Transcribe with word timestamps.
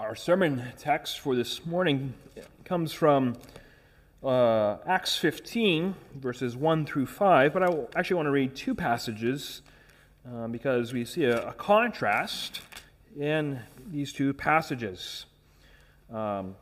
Our 0.00 0.16
sermon 0.16 0.62
text 0.78 1.20
for 1.20 1.36
this 1.36 1.66
morning 1.66 2.14
comes 2.64 2.90
from 2.90 3.36
uh, 4.24 4.78
Acts 4.86 5.18
15, 5.18 5.94
verses 6.14 6.56
1 6.56 6.86
through 6.86 7.04
5, 7.04 7.52
but 7.52 7.62
I 7.62 7.66
actually 7.94 8.16
want 8.16 8.26
to 8.26 8.30
read 8.30 8.56
two 8.56 8.74
passages 8.74 9.60
uh, 10.26 10.48
because 10.48 10.94
we 10.94 11.04
see 11.04 11.24
a, 11.24 11.48
a, 11.48 11.52
contrast 11.52 12.62
in 13.14 13.60
these 13.92 14.10
two 14.10 14.32
passages. 14.32 15.26
Um, 16.10 16.56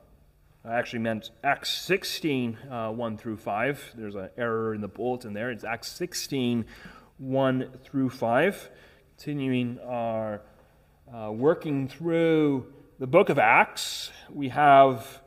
I 0.65 0.75
actually 0.75 0.99
meant 0.99 1.31
Acts 1.45 1.71
16, 1.71 2.59
uh, 2.69 2.91
1 2.91 3.19
through 3.19 3.37
5. 3.37 3.95
There's 3.97 4.17
an 4.17 4.31
error 4.37 4.75
in 4.75 4.81
the 4.81 4.89
bulletin 4.89 5.33
there. 5.33 5.53
It's 5.53 5.63
Acts 5.63 5.93
16, 5.93 6.67
1 7.19 7.71
through 7.85 8.11
5. 8.11 8.71
Continuing 9.17 9.79
our 9.87 10.41
uh, 11.15 11.31
working 11.31 11.87
through 11.87 12.67
the 12.99 13.07
book 13.07 13.29
of 13.29 13.39
Acts, 13.39 14.11
we 14.29 14.49
have 14.49 15.21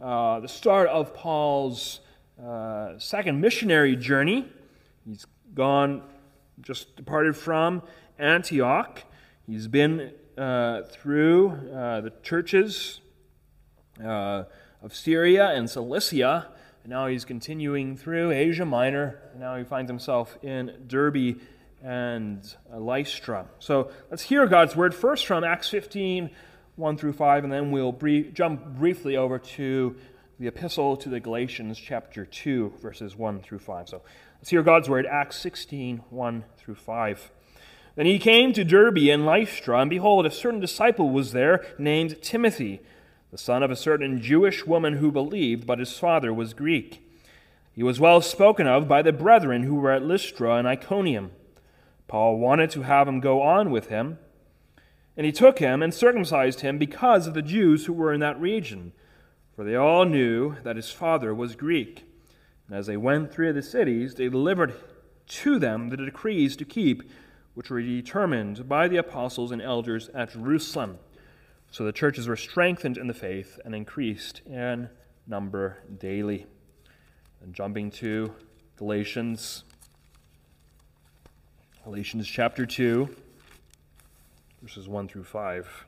uh, 0.00 0.38
the 0.38 0.46
start 0.46 0.88
of 0.88 1.12
Paul's 1.14 1.98
uh, 2.40 2.96
second 2.98 3.40
missionary 3.40 3.96
journey. 3.96 4.46
He's 5.04 5.26
gone, 5.52 6.02
just 6.60 6.94
departed 6.94 7.36
from 7.36 7.82
Antioch. 8.20 9.02
He's 9.48 9.66
been 9.66 10.12
uh, 10.36 10.82
through 10.82 11.50
uh, 11.74 12.02
the 12.02 12.12
churches 12.22 13.00
uh, 14.00 14.44
of 14.80 14.94
Syria 14.94 15.48
and 15.48 15.68
Cilicia. 15.68 16.46
And 16.84 16.90
now 16.90 17.08
he's 17.08 17.24
continuing 17.24 17.96
through 17.96 18.30
Asia 18.30 18.64
Minor. 18.64 19.18
And 19.32 19.40
now 19.40 19.56
he 19.56 19.64
finds 19.64 19.90
himself 19.90 20.38
in 20.44 20.84
Derbe 20.86 21.40
and 21.82 22.54
Lystra. 22.72 23.46
So 23.58 23.90
let's 24.08 24.22
hear 24.22 24.46
God's 24.46 24.76
word 24.76 24.94
first 24.94 25.26
from 25.26 25.42
Acts 25.42 25.68
15 25.68 26.30
1 26.78 26.96
through 26.96 27.12
5, 27.12 27.42
and 27.42 27.52
then 27.52 27.72
we'll 27.72 27.90
brief, 27.90 28.32
jump 28.32 28.64
briefly 28.64 29.16
over 29.16 29.36
to 29.36 29.96
the 30.38 30.46
epistle 30.46 30.96
to 30.96 31.08
the 31.08 31.18
Galatians, 31.18 31.76
chapter 31.76 32.24
2, 32.24 32.74
verses 32.80 33.16
1 33.16 33.40
through 33.40 33.58
5. 33.58 33.88
So 33.88 34.02
let's 34.38 34.50
hear 34.50 34.62
God's 34.62 34.88
word, 34.88 35.04
Acts 35.04 35.36
16 35.38 35.98
1 36.08 36.44
through 36.56 36.76
5. 36.76 37.32
Then 37.96 38.06
he 38.06 38.20
came 38.20 38.52
to 38.52 38.62
Derbe 38.62 39.08
and 39.10 39.26
Lystra, 39.26 39.80
and 39.80 39.90
behold, 39.90 40.24
a 40.24 40.30
certain 40.30 40.60
disciple 40.60 41.10
was 41.10 41.32
there 41.32 41.66
named 41.78 42.22
Timothy, 42.22 42.80
the 43.32 43.38
son 43.38 43.64
of 43.64 43.72
a 43.72 43.76
certain 43.76 44.22
Jewish 44.22 44.64
woman 44.64 44.98
who 44.98 45.10
believed, 45.10 45.66
but 45.66 45.80
his 45.80 45.98
father 45.98 46.32
was 46.32 46.54
Greek. 46.54 47.02
He 47.72 47.82
was 47.82 47.98
well 47.98 48.20
spoken 48.20 48.68
of 48.68 48.86
by 48.86 49.02
the 49.02 49.12
brethren 49.12 49.64
who 49.64 49.74
were 49.74 49.90
at 49.90 50.04
Lystra 50.04 50.54
and 50.54 50.68
Iconium. 50.68 51.32
Paul 52.06 52.38
wanted 52.38 52.70
to 52.70 52.82
have 52.82 53.08
him 53.08 53.18
go 53.18 53.42
on 53.42 53.72
with 53.72 53.88
him 53.88 54.18
and 55.18 55.26
he 55.26 55.32
took 55.32 55.58
him 55.58 55.82
and 55.82 55.92
circumcised 55.92 56.60
him 56.60 56.78
because 56.78 57.26
of 57.26 57.34
the 57.34 57.42
Jews 57.42 57.86
who 57.86 57.92
were 57.92 58.14
in 58.14 58.20
that 58.20 58.40
region, 58.40 58.92
for 59.56 59.64
they 59.64 59.74
all 59.74 60.04
knew 60.04 60.54
that 60.62 60.76
his 60.76 60.92
father 60.92 61.34
was 61.34 61.56
Greek. 61.56 62.04
And 62.68 62.78
as 62.78 62.86
they 62.86 62.96
went 62.96 63.32
through 63.32 63.52
the 63.52 63.62
cities, 63.62 64.14
they 64.14 64.28
delivered 64.28 64.74
to 65.26 65.58
them 65.58 65.88
the 65.88 65.96
decrees 65.96 66.54
to 66.58 66.64
keep, 66.64 67.02
which 67.54 67.68
were 67.68 67.82
determined 67.82 68.68
by 68.68 68.86
the 68.86 68.98
apostles 68.98 69.50
and 69.50 69.60
elders 69.60 70.08
at 70.14 70.34
Jerusalem. 70.34 71.00
So 71.72 71.84
the 71.84 71.90
churches 71.90 72.28
were 72.28 72.36
strengthened 72.36 72.96
in 72.96 73.08
the 73.08 73.12
faith 73.12 73.58
and 73.64 73.74
increased 73.74 74.42
in 74.46 74.88
number 75.26 75.78
daily. 75.98 76.46
And 77.42 77.52
jumping 77.52 77.90
to 77.90 78.32
Galatians, 78.76 79.64
Galatians 81.82 82.28
chapter 82.28 82.64
2 82.64 83.08
verses 84.62 84.88
1 84.88 85.08
through 85.08 85.24
5. 85.24 85.86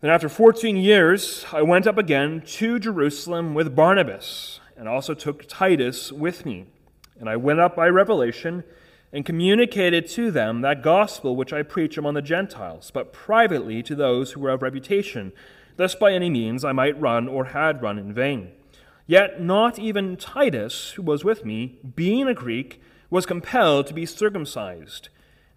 Then, 0.00 0.10
after 0.10 0.28
14 0.28 0.76
years, 0.76 1.44
I 1.52 1.62
went 1.62 1.86
up 1.86 1.98
again 1.98 2.42
to 2.46 2.78
Jerusalem 2.78 3.54
with 3.54 3.74
Barnabas, 3.74 4.60
and 4.76 4.88
also 4.88 5.14
took 5.14 5.48
Titus 5.48 6.12
with 6.12 6.44
me. 6.44 6.66
And 7.18 7.28
I 7.28 7.36
went 7.36 7.60
up 7.60 7.74
by 7.74 7.88
revelation 7.88 8.64
and 9.12 9.24
communicated 9.24 10.08
to 10.10 10.30
them 10.30 10.60
that 10.60 10.82
gospel 10.82 11.36
which 11.36 11.52
I 11.52 11.62
preach 11.62 11.96
among 11.96 12.14
the 12.14 12.22
Gentiles, 12.22 12.90
but 12.92 13.12
privately 13.12 13.82
to 13.84 13.94
those 13.94 14.32
who 14.32 14.40
were 14.40 14.50
of 14.50 14.62
reputation, 14.62 15.32
lest 15.78 15.98
by 15.98 16.12
any 16.12 16.30
means 16.30 16.64
I 16.64 16.72
might 16.72 17.00
run 17.00 17.28
or 17.28 17.46
had 17.46 17.82
run 17.82 17.98
in 17.98 18.12
vain. 18.12 18.52
Yet 19.06 19.40
not 19.40 19.78
even 19.78 20.16
Titus, 20.16 20.92
who 20.92 21.02
was 21.02 21.24
with 21.24 21.44
me, 21.44 21.78
being 21.94 22.26
a 22.28 22.34
Greek, 22.34 22.80
was 23.10 23.26
compelled 23.26 23.86
to 23.86 23.94
be 23.94 24.06
circumcised 24.06 25.08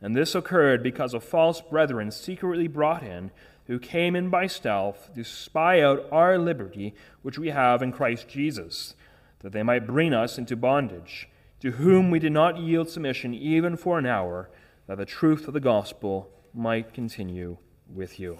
and 0.01 0.15
this 0.15 0.35
occurred 0.35 0.83
because 0.83 1.13
of 1.13 1.23
false 1.23 1.61
brethren 1.61 2.11
secretly 2.11 2.67
brought 2.67 3.03
in, 3.03 3.31
who 3.65 3.79
came 3.79 4.15
in 4.15 4.29
by 4.29 4.47
stealth 4.47 5.09
to 5.13 5.23
spy 5.23 5.81
out 5.81 6.05
our 6.11 6.37
liberty 6.37 6.95
which 7.21 7.37
we 7.37 7.49
have 7.49 7.81
in 7.81 7.91
Christ 7.91 8.27
Jesus, 8.27 8.95
that 9.39 9.51
they 9.51 9.63
might 9.63 9.85
bring 9.85 10.13
us 10.13 10.37
into 10.37 10.55
bondage, 10.55 11.27
to 11.59 11.71
whom 11.71 12.11
we 12.11 12.19
did 12.19 12.31
not 12.31 12.59
yield 12.59 12.89
submission 12.89 13.33
even 13.33 13.75
for 13.75 13.99
an 13.99 14.05
hour, 14.05 14.49
that 14.85 14.97
the 14.97 15.05
truth 15.05 15.47
of 15.47 15.53
the 15.53 15.59
gospel 15.59 16.29
might 16.53 16.93
continue 16.93 17.57
with 17.93 18.19
you. 18.19 18.37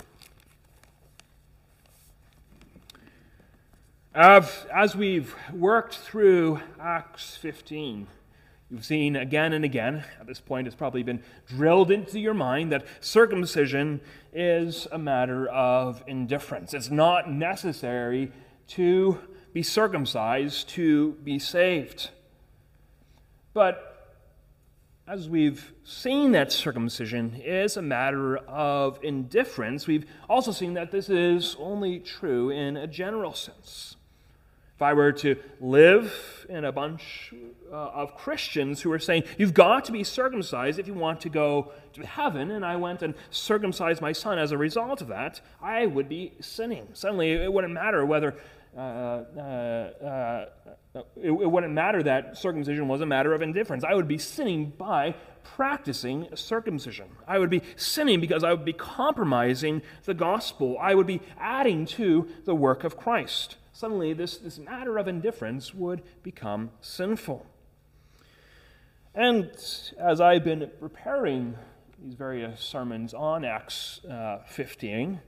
As 4.14 4.96
we've 4.96 5.36
worked 5.54 5.96
through 5.96 6.62
Acts 6.80 7.38
15, 7.38 8.08
You've 8.70 8.84
seen 8.84 9.16
again 9.16 9.54
and 9.54 9.64
again, 9.64 10.04
at 10.20 10.28
this 10.28 10.42
point, 10.42 10.68
it's 10.68 10.76
probably 10.76 11.02
been 11.02 11.24
drilled 11.48 11.90
into 11.90 12.20
your 12.20 12.34
mind 12.34 12.74
that 12.74 12.86
circumcision 13.00 14.02
is 14.34 14.88
a 14.92 14.98
matter 14.98 15.48
of 15.48 16.04
indifference. 16.06 16.74
It's 16.74 16.90
not 16.90 17.32
necessary 17.32 18.32
to 18.70 19.20
be 19.54 19.64
circumcised 19.64 20.68
to 20.70 21.14
be 21.24 21.40
saved. 21.40 22.10
But 23.54 24.20
as 25.08 25.30
we've 25.30 25.72
seen 25.86 26.34
that 26.34 26.52
circumcision 26.52 27.36
is 27.36 27.78
a 27.78 27.82
matter 27.82 28.36
of 28.36 29.00
indifference, 29.02 29.88
we've 29.88 30.06
also 30.28 30.52
seen 30.52 30.74
that 30.74 30.92
this 30.92 31.08
is 31.10 31.56
only 31.58 32.00
true 32.00 32.50
in 32.50 32.76
a 32.76 32.86
general 32.86 33.34
sense. 33.34 33.96
If 34.78 34.84
I 34.84 34.94
were 34.94 35.12
to 35.12 35.38
live 35.60 36.46
in 36.50 36.64
a 36.64 36.72
bunch 36.72 37.34
uh, 37.72 37.76
of 37.76 38.16
Christians 38.16 38.80
who 38.80 38.92
were 38.92 39.00
saying, 39.00 39.24
you've 39.36 39.56
got 39.56 39.86
to 39.86 39.92
be 39.92 40.04
circumcised 40.04 40.78
if 40.78 40.86
you 40.86 40.94
want 40.94 41.20
to 41.22 41.30
go 41.30 41.72
to 41.94 42.06
heaven, 42.06 42.52
and 42.52 42.64
I 42.64 42.76
went 42.76 43.02
and 43.02 43.16
circumcised 43.32 44.04
my 44.04 44.12
son 44.12 44.38
as 44.38 44.52
a 44.52 44.58
result 44.58 45.02
of 45.02 45.08
that, 45.08 45.42
I 45.64 45.88
would 45.88 46.08
be 46.08 46.34
sinning. 46.42 46.90
Suddenly, 46.94 47.32
it 47.32 47.52
wouldn't 47.52 47.74
matter 47.74 48.06
whether. 48.06 48.36
Uh, 48.78 48.80
uh, 48.80 49.42
uh, 50.06 50.46
it, 50.94 51.32
it 51.32 51.52
wouldn't 51.52 51.74
matter 51.74 52.04
that 52.04 52.38
circumcision 52.38 52.88
was 52.88 53.02
a 53.02 53.06
matter 53.08 53.34
of 53.34 53.42
indifference. 53.42 53.84
I 53.84 53.96
would 53.96 54.08
be 54.08 54.20
sinning 54.20 54.74
by 54.78 55.16
practicing 55.44 56.28
circumcision. 56.36 57.08
I 57.28 57.40
would 57.40 57.50
be 57.50 57.64
sinning 57.78 58.22
because 58.22 58.44
I 58.44 58.52
would 58.52 58.66
be 58.66 58.74
compromising 58.74 59.82
the 60.04 60.14
gospel. 60.14 60.78
I 60.80 60.94
would 60.94 61.08
be 61.08 61.22
adding 61.40 61.88
to 61.88 62.28
the 62.46 62.54
work 62.54 62.84
of 62.84 62.96
Christ 62.96 63.56
suddenly 63.78 64.12
this, 64.12 64.38
this 64.38 64.58
matter 64.58 64.98
of 64.98 65.08
indifference 65.08 65.72
would 65.72 66.02
become 66.24 66.72
sinful. 66.82 67.46
And 69.14 69.52
as 70.00 70.20
I've 70.20 70.44
been 70.44 70.72
preparing 70.80 71.56
these 72.04 72.16
various 72.16 72.60
sermons 72.60 73.14
on 73.14 73.46
Acts 73.46 74.04
uh, 74.06 74.40
15, 74.48 75.20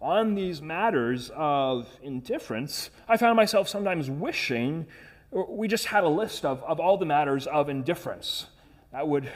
on 0.00 0.34
these 0.34 0.62
matters 0.62 1.30
of 1.36 1.86
indifference, 2.02 2.88
I 3.06 3.18
found 3.18 3.36
myself 3.36 3.68
sometimes 3.68 4.08
wishing 4.08 4.86
we 5.30 5.68
just 5.68 5.86
had 5.86 6.02
a 6.02 6.08
list 6.08 6.46
of, 6.46 6.62
of 6.62 6.80
all 6.80 6.96
the 6.96 7.06
matters 7.06 7.46
of 7.46 7.68
indifference 7.68 8.46
that 8.92 9.06
would 9.06 9.30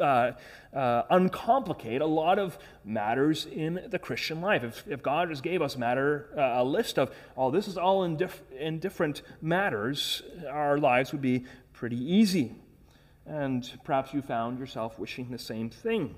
uh, 0.00 0.32
uh, 0.74 1.02
uncomplicate 1.10 2.00
a 2.00 2.06
lot 2.06 2.38
of 2.38 2.58
matters 2.84 3.46
in 3.46 3.80
the 3.88 3.98
Christian 3.98 4.40
life. 4.40 4.64
If, 4.64 4.84
if 4.88 5.02
God 5.02 5.28
just 5.28 5.42
gave 5.42 5.62
us 5.62 5.76
matter 5.76 6.28
uh, 6.36 6.62
a 6.62 6.64
list 6.64 6.98
of, 6.98 7.14
oh, 7.36 7.50
this 7.50 7.68
is 7.68 7.76
all 7.76 8.06
indif- 8.08 8.40
indifferent 8.58 9.22
matters, 9.40 10.22
our 10.50 10.78
lives 10.78 11.12
would 11.12 11.22
be 11.22 11.44
pretty 11.72 11.96
easy. 11.96 12.54
And 13.26 13.70
perhaps 13.84 14.14
you 14.14 14.22
found 14.22 14.58
yourself 14.58 14.98
wishing 14.98 15.30
the 15.30 15.38
same 15.38 15.70
thing. 15.70 16.16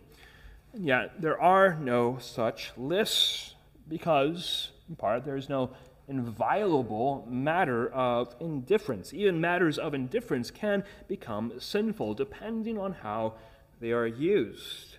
And 0.73 0.87
yet, 0.87 1.21
there 1.21 1.41
are 1.41 1.75
no 1.75 2.19
such 2.21 2.73
lists 2.77 3.55
because, 3.89 4.71
in 4.89 4.97
part, 4.97 5.25
there 5.25 5.37
is 5.37 5.49
no 5.49 5.71
inviolable 6.11 7.25
matter 7.29 7.89
of 7.93 8.35
indifference. 8.41 9.15
Even 9.15 9.41
matters 9.41 9.79
of 9.79 9.95
indifference 9.95 10.51
can 10.51 10.85
become 11.09 11.53
sinful 11.59 12.15
depending 12.15 12.79
on 12.79 12.93
how 12.93 13.35
they 13.81 13.93
are 13.93 14.07
used. 14.07 14.99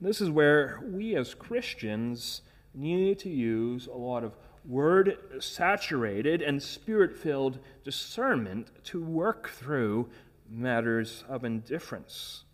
This 0.00 0.20
is 0.20 0.30
where 0.30 0.80
we 0.84 1.14
as 1.16 1.34
Christians 1.34 2.42
need 2.74 3.18
to 3.20 3.28
use 3.28 3.86
a 3.86 3.96
lot 3.96 4.24
of 4.24 4.34
word 4.66 5.18
saturated 5.40 6.42
and 6.42 6.62
spirit 6.62 7.16
filled 7.16 7.58
discernment 7.84 8.68
to 8.84 9.02
work 9.02 9.50
through 9.50 10.08
matters 10.48 11.24
of 11.28 11.44
indifference. 11.44 12.44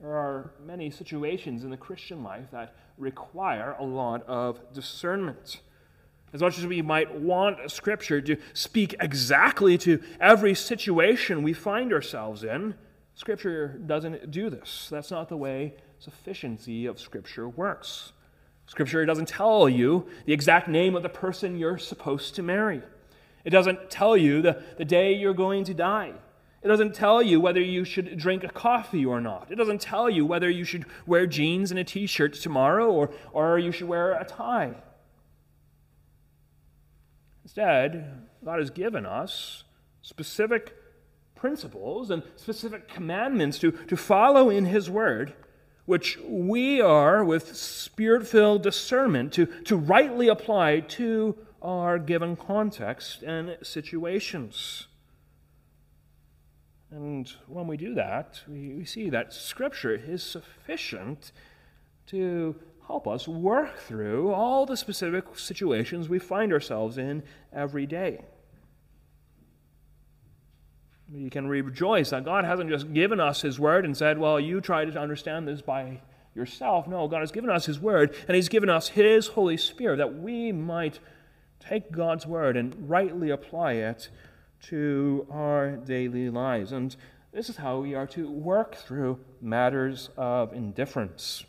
There 0.00 0.14
are 0.14 0.52
many 0.64 0.90
situations 0.90 1.64
in 1.64 1.70
the 1.70 1.76
Christian 1.76 2.22
life 2.22 2.50
that 2.52 2.74
require 2.96 3.76
a 3.78 3.84
lot 3.84 4.26
of 4.28 4.72
discernment. 4.72 5.60
As 6.32 6.40
much 6.40 6.58
as 6.58 6.66
we 6.66 6.82
might 6.82 7.12
want 7.12 7.70
Scripture 7.70 8.20
to 8.20 8.36
speak 8.52 8.94
exactly 9.00 9.78
to 9.78 10.00
every 10.20 10.54
situation 10.54 11.42
we 11.42 11.52
find 11.52 11.92
ourselves 11.92 12.44
in, 12.44 12.74
Scripture 13.18 13.80
doesn't 13.84 14.30
do 14.30 14.48
this. 14.48 14.86
That's 14.92 15.10
not 15.10 15.28
the 15.28 15.36
way 15.36 15.74
sufficiency 15.98 16.86
of 16.86 17.00
Scripture 17.00 17.48
works. 17.48 18.12
Scripture 18.66 19.04
doesn't 19.04 19.26
tell 19.26 19.68
you 19.68 20.06
the 20.24 20.32
exact 20.32 20.68
name 20.68 20.94
of 20.94 21.02
the 21.02 21.08
person 21.08 21.58
you're 21.58 21.78
supposed 21.78 22.36
to 22.36 22.44
marry. 22.44 22.80
It 23.44 23.50
doesn't 23.50 23.90
tell 23.90 24.16
you 24.16 24.40
the, 24.40 24.62
the 24.76 24.84
day 24.84 25.14
you're 25.14 25.34
going 25.34 25.64
to 25.64 25.74
die. 25.74 26.12
It 26.62 26.68
doesn't 26.68 26.94
tell 26.94 27.20
you 27.20 27.40
whether 27.40 27.60
you 27.60 27.84
should 27.84 28.16
drink 28.18 28.44
a 28.44 28.48
coffee 28.50 29.04
or 29.04 29.20
not. 29.20 29.50
It 29.50 29.56
doesn't 29.56 29.80
tell 29.80 30.08
you 30.08 30.24
whether 30.24 30.48
you 30.48 30.62
should 30.62 30.84
wear 31.04 31.26
jeans 31.26 31.72
and 31.72 31.80
a 31.80 31.82
t 31.84 32.06
shirt 32.06 32.34
tomorrow 32.34 32.88
or, 32.88 33.10
or 33.32 33.58
you 33.58 33.72
should 33.72 33.88
wear 33.88 34.12
a 34.12 34.24
tie. 34.24 34.76
Instead, 37.42 38.28
God 38.44 38.60
has 38.60 38.70
given 38.70 39.04
us 39.04 39.64
specific 40.02 40.72
principles 41.38 42.10
and 42.10 42.22
specific 42.36 42.88
commandments 42.88 43.58
to, 43.58 43.72
to 43.72 43.96
follow 43.96 44.50
in 44.50 44.66
His 44.66 44.90
Word, 44.90 45.34
which 45.86 46.18
we 46.26 46.80
are, 46.80 47.24
with 47.24 47.56
spirit 47.56 48.26
filled 48.26 48.62
discernment, 48.62 49.32
to, 49.34 49.46
to 49.64 49.76
rightly 49.76 50.28
apply 50.28 50.80
to 50.80 51.36
our 51.62 51.98
given 51.98 52.36
context 52.36 53.22
and 53.22 53.56
situations. 53.62 54.86
And 56.90 57.30
when 57.46 57.66
we 57.66 57.76
do 57.76 57.94
that, 57.94 58.40
we, 58.48 58.74
we 58.74 58.84
see 58.84 59.10
that 59.10 59.32
Scripture 59.32 59.94
is 59.94 60.22
sufficient 60.22 61.32
to 62.06 62.54
help 62.86 63.06
us 63.06 63.28
work 63.28 63.78
through 63.78 64.32
all 64.32 64.64
the 64.64 64.76
specific 64.76 65.24
situations 65.38 66.08
we 66.08 66.18
find 66.18 66.52
ourselves 66.52 66.96
in 66.96 67.22
every 67.52 67.86
day. 67.86 68.24
We 71.12 71.30
can 71.30 71.46
rejoice 71.46 72.10
that 72.10 72.24
God 72.24 72.44
hasn't 72.44 72.68
just 72.68 72.92
given 72.92 73.18
us 73.18 73.40
His 73.40 73.58
Word 73.58 73.84
and 73.84 73.96
said, 73.96 74.18
Well, 74.18 74.38
you 74.38 74.60
try 74.60 74.84
to 74.84 75.00
understand 75.00 75.48
this 75.48 75.62
by 75.62 76.02
yourself. 76.34 76.86
No, 76.86 77.08
God 77.08 77.20
has 77.20 77.32
given 77.32 77.50
us 77.50 77.66
His 77.66 77.80
Word, 77.80 78.14
and 78.26 78.34
He's 78.34 78.48
given 78.48 78.68
us 78.68 78.88
His 78.88 79.28
Holy 79.28 79.56
Spirit 79.56 79.96
that 79.96 80.18
we 80.18 80.52
might 80.52 80.98
take 81.60 81.90
God's 81.90 82.26
Word 82.26 82.56
and 82.56 82.88
rightly 82.88 83.30
apply 83.30 83.74
it 83.74 84.10
to 84.64 85.26
our 85.30 85.76
daily 85.76 86.28
lives. 86.30 86.72
And 86.72 86.94
this 87.32 87.48
is 87.48 87.56
how 87.56 87.78
we 87.78 87.94
are 87.94 88.06
to 88.08 88.30
work 88.30 88.74
through 88.76 89.18
matters 89.40 90.10
of 90.16 90.52
indifference. 90.52 91.44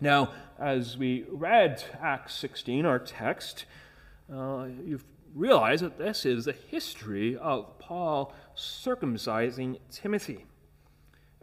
Now, 0.00 0.32
as 0.58 0.96
we 0.96 1.24
read 1.28 1.82
Acts 2.00 2.34
16, 2.36 2.86
our 2.86 2.98
text, 2.98 3.66
uh, 4.32 4.66
you've 4.84 5.04
realized 5.34 5.82
that 5.82 5.98
this 5.98 6.26
is 6.26 6.44
the 6.44 6.52
history 6.52 7.36
of 7.36 7.78
Paul 7.78 8.32
circumcising 8.56 9.78
Timothy. 9.90 10.46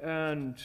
And 0.02 0.56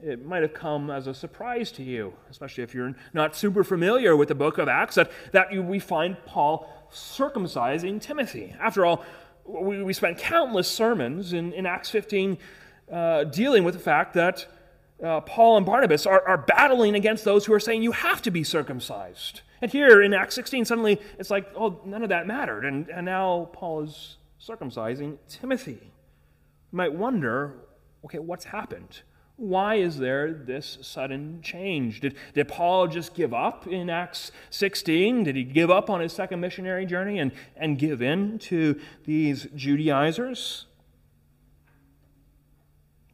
it 0.00 0.24
might 0.24 0.42
have 0.42 0.54
come 0.54 0.90
as 0.90 1.06
a 1.06 1.14
surprise 1.14 1.72
to 1.72 1.82
you, 1.82 2.14
especially 2.30 2.62
if 2.62 2.74
you're 2.74 2.94
not 3.12 3.34
super 3.34 3.64
familiar 3.64 4.16
with 4.16 4.28
the 4.28 4.34
book 4.34 4.58
of 4.58 4.68
Acts, 4.68 4.94
that, 4.94 5.10
that 5.32 5.52
you, 5.52 5.62
we 5.62 5.78
find 5.80 6.16
Paul 6.24 6.68
circumcising 6.92 8.00
Timothy. 8.00 8.54
After 8.60 8.86
all, 8.86 9.04
we, 9.44 9.82
we 9.82 9.92
spent 9.92 10.18
countless 10.18 10.68
sermons 10.68 11.32
in, 11.32 11.52
in 11.52 11.66
Acts 11.66 11.90
15 11.90 12.38
uh, 12.92 13.24
dealing 13.24 13.64
with 13.64 13.74
the 13.74 13.80
fact 13.80 14.14
that 14.14 14.46
uh, 15.02 15.20
Paul 15.20 15.56
and 15.56 15.66
Barnabas 15.66 16.06
are, 16.06 16.26
are 16.26 16.38
battling 16.38 16.94
against 16.94 17.24
those 17.24 17.46
who 17.46 17.52
are 17.52 17.60
saying 17.60 17.82
you 17.82 17.92
have 17.92 18.22
to 18.22 18.30
be 18.30 18.44
circumcised. 18.44 19.42
And 19.60 19.70
here 19.70 20.02
in 20.02 20.14
Acts 20.14 20.34
16, 20.34 20.64
suddenly 20.64 21.00
it's 21.18 21.30
like, 21.30 21.48
oh, 21.56 21.80
none 21.84 22.02
of 22.02 22.08
that 22.10 22.26
mattered. 22.26 22.64
And, 22.64 22.88
and 22.88 23.04
now 23.04 23.50
Paul 23.52 23.82
is 23.82 24.16
circumcising 24.40 25.18
Timothy. 25.28 25.80
You 25.82 26.76
might 26.76 26.92
wonder, 26.92 27.56
okay, 28.04 28.18
what's 28.18 28.44
happened? 28.44 29.02
Why 29.36 29.76
is 29.76 29.98
there 29.98 30.32
this 30.32 30.78
sudden 30.82 31.40
change? 31.42 32.00
Did, 32.00 32.16
did 32.34 32.48
Paul 32.48 32.88
just 32.88 33.14
give 33.14 33.32
up 33.32 33.68
in 33.68 33.88
Acts 33.88 34.32
16? 34.50 35.24
Did 35.24 35.36
he 35.36 35.44
give 35.44 35.70
up 35.70 35.88
on 35.88 36.00
his 36.00 36.12
second 36.12 36.40
missionary 36.40 36.84
journey 36.84 37.20
and, 37.20 37.30
and 37.56 37.78
give 37.78 38.02
in 38.02 38.40
to 38.40 38.80
these 39.04 39.46
Judaizers? 39.54 40.66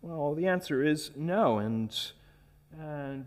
Well, 0.00 0.34
the 0.34 0.46
answer 0.46 0.82
is 0.82 1.10
no. 1.14 1.58
And, 1.58 1.94
and 2.78 3.26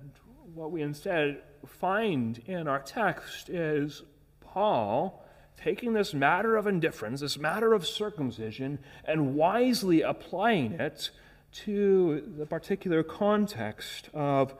what 0.56 0.72
we 0.72 0.81
instead 0.81 1.44
find 1.65 2.39
in 2.45 2.68
our 2.68 2.80
text 2.80 3.50
is 3.50 4.04
Paul 4.42 5.24
taking 5.57 5.94
this 5.94 6.13
matter 6.13 6.56
of 6.56 6.68
indifference, 6.68 7.21
this 7.21 7.38
matter 7.38 7.74
of 7.74 7.86
circumcision, 7.86 8.80
and 9.06 9.36
wisely 9.36 10.01
applying 10.01 10.74
it 10.74 11.09
to 11.51 12.21
the 12.38 12.45
particular 12.45 13.04
context 13.04 14.09
of 14.13 14.54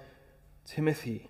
Timothy. 0.66 1.30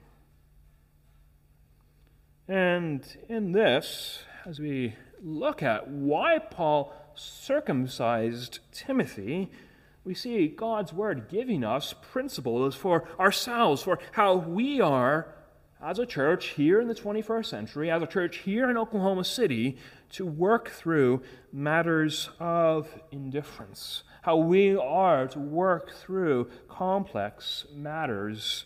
And 2.47 3.05
in 3.27 3.51
this, 3.51 4.23
as 4.45 4.59
we 4.59 4.95
look 5.21 5.61
at 5.61 5.89
why 5.89 6.39
Paul 6.39 6.93
circumcised 7.15 8.59
Timothy, 8.71 9.51
we 10.05 10.13
see 10.13 10.47
God's 10.47 10.93
word 10.93 11.27
giving 11.29 11.65
us 11.65 11.93
principles 12.11 12.75
for 12.75 13.03
ourselves, 13.19 13.83
for 13.83 13.99
how 14.13 14.35
we 14.35 14.79
are 14.79 15.27
as 15.81 15.99
a 15.99 16.05
church 16.05 16.49
here 16.49 16.81
in 16.81 16.87
the 16.87 16.95
21st 16.95 17.45
century, 17.45 17.91
as 17.91 18.01
a 18.01 18.07
church 18.07 18.37
here 18.37 18.69
in 18.69 18.77
Oklahoma 18.77 19.23
City, 19.23 19.77
to 20.11 20.25
work 20.25 20.69
through 20.69 21.21
matters 21.51 22.29
of 22.39 22.87
indifference 23.11 24.03
how 24.27 24.35
we 24.35 24.75
are 24.75 25.25
to 25.25 25.39
work 25.39 25.95
through 25.95 26.49
complex 26.67 27.65
matters 27.73 28.65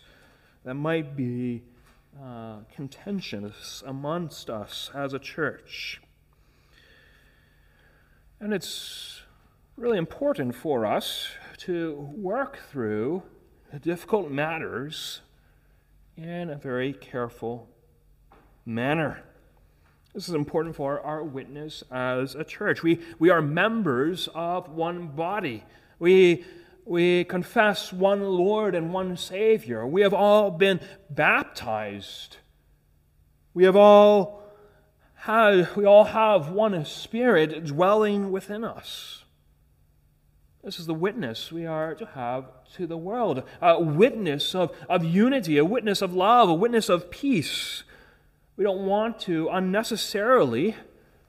that 0.64 0.74
might 0.74 1.14
be 1.14 1.62
uh, 2.20 2.56
contentious 2.74 3.80
amongst 3.86 4.50
us 4.50 4.90
as 4.92 5.14
a 5.14 5.20
church. 5.20 6.02
And 8.40 8.52
it's 8.52 9.22
really 9.76 9.98
important 9.98 10.56
for 10.56 10.84
us 10.84 11.28
to 11.58 12.10
work 12.16 12.58
through 12.68 13.22
the 13.72 13.78
difficult 13.78 14.32
matters 14.32 15.20
in 16.16 16.50
a 16.50 16.56
very 16.56 16.92
careful 16.92 17.68
manner. 18.64 19.22
This 20.14 20.28
is 20.28 20.34
important 20.34 20.76
for 20.76 21.00
our 21.00 21.24
witness 21.24 21.82
as 21.90 22.34
a 22.34 22.44
church. 22.44 22.82
We, 22.82 23.00
we 23.18 23.30
are 23.30 23.40
members 23.40 24.28
of 24.34 24.68
one 24.68 25.08
body. 25.08 25.64
We, 25.98 26.44
we 26.84 27.24
confess 27.24 27.92
one 27.92 28.22
Lord 28.22 28.74
and 28.74 28.92
one 28.92 29.16
Savior. 29.16 29.86
We 29.86 30.02
have 30.02 30.12
all 30.12 30.50
been 30.50 30.80
baptized. 31.08 32.36
We 33.54 33.64
have 33.64 33.76
all 33.76 34.42
had, 35.14 35.74
we 35.76 35.86
all 35.86 36.04
have 36.04 36.50
one 36.50 36.84
Spirit 36.84 37.64
dwelling 37.64 38.30
within 38.30 38.64
us. 38.64 39.21
This 40.64 40.78
is 40.78 40.86
the 40.86 40.94
witness 40.94 41.50
we 41.50 41.66
are 41.66 41.94
to 41.96 42.06
have 42.06 42.44
to 42.74 42.86
the 42.86 42.96
world 42.96 43.42
a 43.60 43.80
witness 43.82 44.54
of, 44.54 44.70
of 44.88 45.04
unity, 45.04 45.58
a 45.58 45.64
witness 45.64 46.00
of 46.00 46.14
love, 46.14 46.48
a 46.48 46.54
witness 46.54 46.88
of 46.88 47.10
peace. 47.10 47.82
We 48.56 48.62
don't 48.62 48.86
want 48.86 49.18
to 49.20 49.48
unnecessarily 49.48 50.76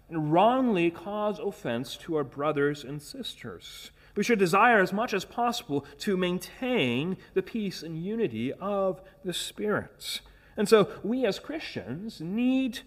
and 0.07 0.31
wrongly 0.31 0.91
cause 0.91 1.39
offense 1.39 1.97
to 1.97 2.15
our 2.15 2.23
brothers 2.23 2.83
and 2.83 3.01
sisters. 3.01 3.89
We 4.15 4.23
should 4.23 4.37
desire 4.37 4.79
as 4.79 4.93
much 4.93 5.13
as 5.15 5.25
possible 5.25 5.85
to 5.99 6.15
maintain 6.15 7.17
the 7.33 7.41
peace 7.41 7.81
and 7.81 7.97
unity 7.97 8.53
of 8.53 9.01
the 9.25 9.33
Spirit. 9.33 10.21
And 10.55 10.69
so 10.69 10.91
we 11.01 11.25
as 11.25 11.39
Christians 11.39 12.21
need 12.21 12.81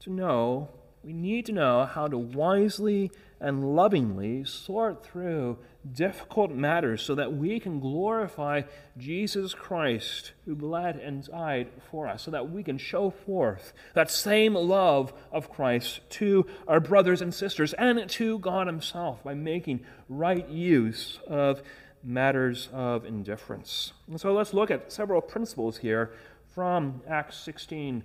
to 0.00 0.10
know, 0.10 0.68
we 1.02 1.12
need 1.12 1.46
to 1.46 1.52
know 1.52 1.86
how 1.86 2.08
to 2.08 2.18
wisely 2.18 3.10
and 3.40 3.74
lovingly 3.74 4.44
sort 4.44 5.02
through 5.04 5.56
difficult 5.90 6.50
matters 6.50 7.00
so 7.00 7.14
that 7.14 7.32
we 7.32 7.58
can 7.58 7.80
glorify 7.80 8.62
Jesus 8.98 9.54
Christ 9.54 10.32
who 10.44 10.54
bled 10.54 10.96
and 10.96 11.26
died 11.26 11.68
for 11.90 12.06
us, 12.06 12.22
so 12.22 12.30
that 12.30 12.50
we 12.50 12.62
can 12.62 12.76
show 12.76 13.08
forth 13.08 13.72
that 13.94 14.10
same 14.10 14.54
love 14.54 15.14
of 15.32 15.50
Christ 15.50 16.00
to 16.10 16.46
our 16.68 16.80
brothers 16.80 17.22
and 17.22 17.32
sisters 17.32 17.72
and 17.74 18.08
to 18.10 18.38
God 18.38 18.66
Himself 18.66 19.24
by 19.24 19.32
making 19.32 19.80
right 20.08 20.46
use 20.48 21.18
of 21.26 21.62
matters 22.04 22.68
of 22.74 23.06
indifference. 23.06 23.94
And 24.06 24.20
so 24.20 24.34
let's 24.34 24.52
look 24.52 24.70
at 24.70 24.92
several 24.92 25.22
principles 25.22 25.78
here 25.78 26.12
from 26.54 27.00
Acts 27.08 27.36
16 27.38 28.02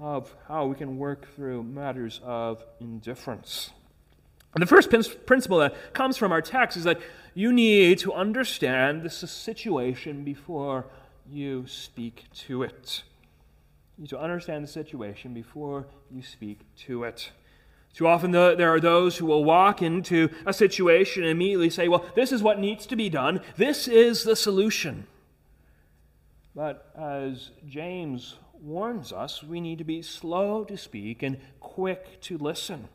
of 0.00 0.34
how 0.48 0.66
we 0.66 0.74
can 0.74 0.98
work 0.98 1.34
through 1.34 1.62
matters 1.62 2.20
of 2.24 2.64
indifference. 2.80 3.70
And 4.54 4.62
the 4.62 4.66
first 4.66 4.90
principle 5.26 5.58
that 5.58 5.92
comes 5.92 6.16
from 6.16 6.32
our 6.32 6.40
text 6.40 6.76
is 6.76 6.84
that 6.84 7.00
you 7.34 7.52
need 7.52 7.98
to 7.98 8.12
understand 8.12 9.02
the 9.02 9.10
situation 9.10 10.24
before 10.24 10.86
you 11.28 11.66
speak 11.66 12.24
to 12.46 12.62
it. 12.62 13.02
You 13.96 14.02
need 14.02 14.10
to 14.10 14.18
understand 14.18 14.64
the 14.64 14.68
situation 14.68 15.34
before 15.34 15.86
you 16.10 16.22
speak 16.22 16.60
to 16.86 17.04
it. 17.04 17.32
Too 17.92 18.06
often, 18.06 18.30
there 18.30 18.72
are 18.72 18.80
those 18.80 19.16
who 19.16 19.26
will 19.26 19.44
walk 19.44 19.80
into 19.80 20.28
a 20.44 20.52
situation 20.52 21.22
and 21.22 21.30
immediately 21.30 21.70
say, 21.70 21.88
Well, 21.88 22.04
this 22.14 22.30
is 22.30 22.42
what 22.42 22.58
needs 22.58 22.84
to 22.86 22.96
be 22.96 23.08
done. 23.08 23.40
This 23.56 23.88
is 23.88 24.24
the 24.24 24.36
solution. 24.36 25.06
But 26.54 26.90
as 26.98 27.50
James 27.66 28.36
warns 28.60 29.12
us, 29.12 29.42
we 29.42 29.60
need 29.60 29.78
to 29.78 29.84
be 29.84 30.02
slow 30.02 30.64
to 30.64 30.76
speak 30.76 31.22
and 31.22 31.38
quick 31.60 32.20
to 32.22 32.38
listen. 32.38 32.88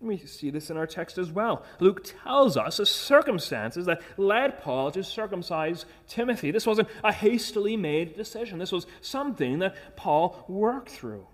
We 0.00 0.18
see 0.18 0.50
this 0.50 0.68
in 0.68 0.76
our 0.76 0.86
text 0.86 1.16
as 1.16 1.30
well. 1.30 1.64
Luke 1.78 2.02
tells 2.24 2.56
us 2.56 2.78
the 2.78 2.86
circumstances 2.86 3.86
that 3.86 4.02
led 4.16 4.60
Paul 4.60 4.90
to 4.90 5.04
circumcise 5.04 5.86
Timothy. 6.08 6.50
This 6.50 6.66
wasn't 6.66 6.88
a 7.04 7.12
hastily 7.12 7.76
made 7.76 8.16
decision, 8.16 8.58
this 8.58 8.72
was 8.72 8.86
something 9.00 9.60
that 9.60 9.96
Paul 9.96 10.44
worked 10.48 10.90
through. 10.90 11.26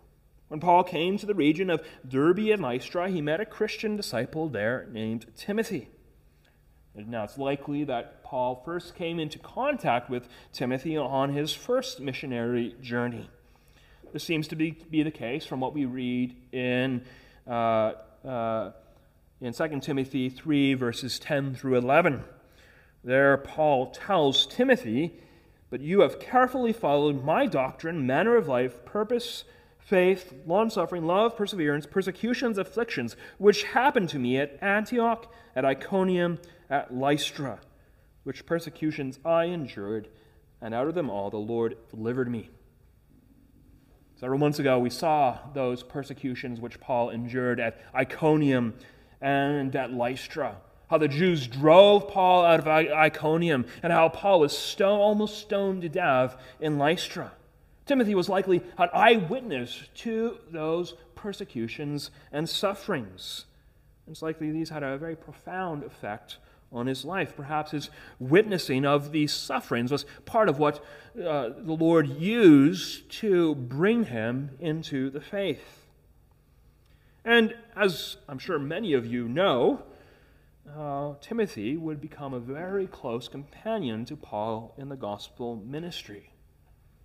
When 0.48 0.60
Paul 0.60 0.82
came 0.84 1.18
to 1.18 1.26
the 1.26 1.34
region 1.34 1.70
of 1.70 1.84
Derbe 2.06 2.50
and 2.50 2.62
Lystra, 2.62 3.08
he 3.10 3.20
met 3.20 3.40
a 3.40 3.46
Christian 3.46 3.96
disciple 3.96 4.48
there 4.48 4.88
named 4.90 5.26
Timothy. 5.36 5.88
Now, 6.94 7.24
it's 7.24 7.38
likely 7.38 7.84
that 7.84 8.24
Paul 8.24 8.62
first 8.64 8.94
came 8.96 9.20
into 9.20 9.38
contact 9.38 10.10
with 10.10 10.28
Timothy 10.52 10.96
on 10.96 11.32
his 11.32 11.54
first 11.54 12.00
missionary 12.00 12.74
journey. 12.80 13.30
This 14.12 14.24
seems 14.24 14.48
to 14.48 14.56
be, 14.56 14.70
be 14.90 15.02
the 15.02 15.10
case 15.10 15.44
from 15.44 15.60
what 15.60 15.74
we 15.74 15.84
read 15.84 16.34
in, 16.52 17.04
uh, 17.46 17.92
uh, 18.24 18.72
in 19.40 19.52
2 19.52 19.80
Timothy 19.80 20.30
3, 20.30 20.74
verses 20.74 21.18
10 21.18 21.54
through 21.54 21.76
11. 21.76 22.24
There, 23.04 23.36
Paul 23.36 23.90
tells 23.90 24.46
Timothy, 24.46 25.20
But 25.68 25.80
you 25.80 26.00
have 26.00 26.18
carefully 26.18 26.72
followed 26.72 27.22
my 27.22 27.46
doctrine, 27.46 28.06
manner 28.06 28.36
of 28.36 28.48
life, 28.48 28.84
purpose, 28.86 29.44
faith, 29.78 30.32
long 30.46 30.70
suffering, 30.70 31.06
love, 31.06 31.36
perseverance, 31.36 31.84
persecutions, 31.84 32.56
afflictions, 32.56 33.14
which 33.36 33.64
happened 33.64 34.08
to 34.08 34.18
me 34.18 34.38
at 34.38 34.58
Antioch, 34.62 35.30
at 35.54 35.66
Iconium, 35.66 36.38
at 36.70 36.94
Lystra, 36.94 37.60
which 38.24 38.46
persecutions 38.46 39.18
I 39.24 39.44
endured, 39.44 40.08
and 40.62 40.74
out 40.74 40.88
of 40.88 40.94
them 40.94 41.10
all 41.10 41.28
the 41.28 41.36
Lord 41.36 41.76
delivered 41.90 42.30
me. 42.30 42.48
Several 44.18 44.40
months 44.40 44.58
ago, 44.58 44.80
we 44.80 44.90
saw 44.90 45.38
those 45.54 45.84
persecutions 45.84 46.60
which 46.60 46.80
Paul 46.80 47.10
endured 47.10 47.60
at 47.60 47.80
Iconium 47.94 48.74
and 49.20 49.74
at 49.76 49.92
Lystra. 49.92 50.56
How 50.90 50.98
the 50.98 51.06
Jews 51.06 51.46
drove 51.46 52.08
Paul 52.08 52.44
out 52.44 52.58
of 52.58 52.66
Iconium, 52.66 53.66
and 53.80 53.92
how 53.92 54.08
Paul 54.08 54.40
was 54.40 54.58
stone, 54.58 54.98
almost 54.98 55.38
stoned 55.38 55.82
to 55.82 55.88
death 55.88 56.36
in 56.58 56.78
Lystra. 56.78 57.30
Timothy 57.86 58.16
was 58.16 58.28
likely 58.28 58.60
an 58.76 58.88
eyewitness 58.92 59.84
to 59.98 60.38
those 60.50 60.94
persecutions 61.14 62.10
and 62.32 62.48
sufferings. 62.48 63.44
It's 64.10 64.20
likely 64.20 64.50
these 64.50 64.70
had 64.70 64.82
a 64.82 64.98
very 64.98 65.14
profound 65.14 65.84
effect 65.84 66.38
on 66.72 66.86
his 66.86 67.04
life. 67.04 67.34
Perhaps 67.36 67.72
his 67.72 67.90
witnessing 68.18 68.84
of 68.84 69.12
these 69.12 69.32
sufferings 69.32 69.90
was 69.90 70.04
part 70.24 70.48
of 70.48 70.58
what 70.58 70.84
uh, 71.16 71.50
the 71.56 71.72
Lord 71.72 72.08
used 72.08 73.10
to 73.12 73.54
bring 73.54 74.04
him 74.04 74.50
into 74.60 75.10
the 75.10 75.20
faith. 75.20 75.86
And 77.24 77.54
as 77.76 78.16
I'm 78.28 78.38
sure 78.38 78.58
many 78.58 78.92
of 78.92 79.06
you 79.06 79.28
know, 79.28 79.82
uh, 80.76 81.14
Timothy 81.20 81.76
would 81.76 82.00
become 82.00 82.34
a 82.34 82.40
very 82.40 82.86
close 82.86 83.28
companion 83.28 84.04
to 84.06 84.16
Paul 84.16 84.74
in 84.76 84.88
the 84.88 84.96
gospel 84.96 85.56
ministry. 85.56 86.30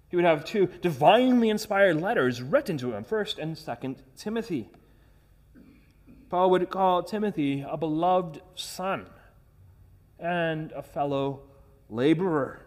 He 0.10 0.15
would 0.15 0.25
have 0.25 0.46
two 0.46 0.67
divinely 0.82 1.50
inspired 1.50 2.00
letters 2.00 2.41
written 2.41 2.77
to 2.79 2.93
him, 2.93 3.03
1st 3.03 3.38
and 3.39 3.55
2nd 3.55 3.98
Timothy. 4.15 4.70
Paul 6.29 6.51
would 6.51 6.70
call 6.70 7.03
Timothy 7.03 7.65
a 7.67 7.77
beloved 7.77 8.41
son 8.55 9.08
and 10.24 10.72
a 10.72 10.82
fellow 10.82 11.42
laborer. 11.89 12.65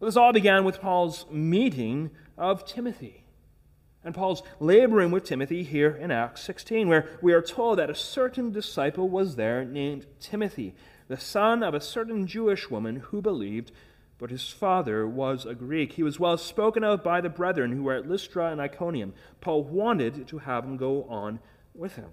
This 0.00 0.16
all 0.16 0.32
began 0.32 0.64
with 0.64 0.80
Paul's 0.80 1.26
meeting 1.30 2.10
of 2.38 2.64
Timothy. 2.64 3.24
And 4.04 4.14
Paul's 4.14 4.42
laboring 4.60 5.10
with 5.10 5.24
Timothy 5.24 5.64
here 5.64 5.90
in 5.90 6.10
Acts 6.10 6.42
16, 6.42 6.88
where 6.88 7.08
we 7.20 7.32
are 7.32 7.42
told 7.42 7.78
that 7.78 7.90
a 7.90 7.94
certain 7.94 8.52
disciple 8.52 9.08
was 9.08 9.36
there 9.36 9.64
named 9.64 10.06
Timothy, 10.20 10.74
the 11.08 11.16
son 11.16 11.62
of 11.62 11.74
a 11.74 11.80
certain 11.80 12.26
Jewish 12.26 12.70
woman 12.70 12.96
who 12.96 13.20
believed 13.20 13.72
but 14.16 14.30
his 14.30 14.48
father 14.48 15.06
was 15.06 15.44
a 15.44 15.54
Greek. 15.54 15.94
He 15.94 16.02
was 16.02 16.20
well 16.20 16.38
spoken 16.38 16.84
of 16.84 17.02
by 17.02 17.20
the 17.20 17.28
brethren 17.28 17.72
who 17.72 17.82
were 17.82 17.94
at 17.94 18.08
Lystra 18.08 18.52
and 18.52 18.60
Iconium. 18.60 19.12
Paul 19.40 19.64
wanted 19.64 20.28
to 20.28 20.38
have 20.38 20.64
him 20.64 20.76
go 20.76 21.04
on 21.04 21.40
with 21.74 21.96
him. 21.96 22.10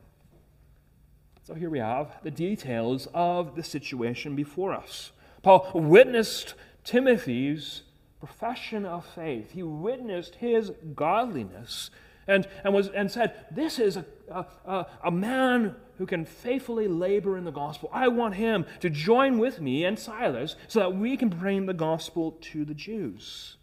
So 1.43 1.55
here 1.55 1.69
we 1.69 1.79
have 1.79 2.17
the 2.23 2.31
details 2.31 3.07
of 3.13 3.55
the 3.55 3.63
situation 3.63 4.35
before 4.35 4.73
us. 4.73 5.11
Paul 5.41 5.71
witnessed 5.73 6.53
Timothy's 6.83 7.83
profession 8.19 8.85
of 8.85 9.03
faith, 9.03 9.51
he 9.51 9.63
witnessed 9.63 10.35
his 10.35 10.71
godliness 10.93 11.89
and, 12.27 12.47
and, 12.63 12.73
was, 12.73 12.89
and 12.89 13.09
said, 13.09 13.33
This 13.49 13.79
is 13.79 13.97
a, 13.97 14.05
a, 14.29 14.85
a 15.03 15.11
man 15.11 15.75
who 15.97 16.05
can 16.05 16.25
faithfully 16.25 16.87
labor 16.87 17.37
in 17.37 17.43
the 17.43 17.51
gospel. 17.51 17.89
I 17.91 18.07
want 18.07 18.35
him 18.35 18.65
to 18.79 18.89
join 18.89 19.39
with 19.39 19.59
me 19.59 19.85
and 19.85 19.97
Silas 19.97 20.55
so 20.67 20.79
that 20.79 20.95
we 20.95 21.17
can 21.17 21.29
bring 21.29 21.65
the 21.65 21.73
gospel 21.73 22.37
to 22.41 22.63
the 22.63 22.73
Jews. 22.73 23.57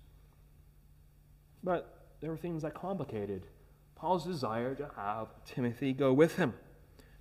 But 1.62 2.08
there 2.20 2.30
were 2.30 2.36
things 2.36 2.62
that 2.62 2.74
complicated 2.74 3.46
Paul's 3.94 4.24
desire 4.24 4.74
to 4.74 4.90
have 4.96 5.28
Timothy 5.44 5.92
go 5.92 6.12
with 6.12 6.36
him. 6.36 6.54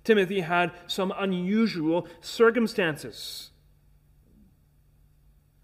Timothy 0.08 0.40
had 0.40 0.72
some 0.86 1.12
unusual 1.18 2.08
circumstances. 2.22 3.50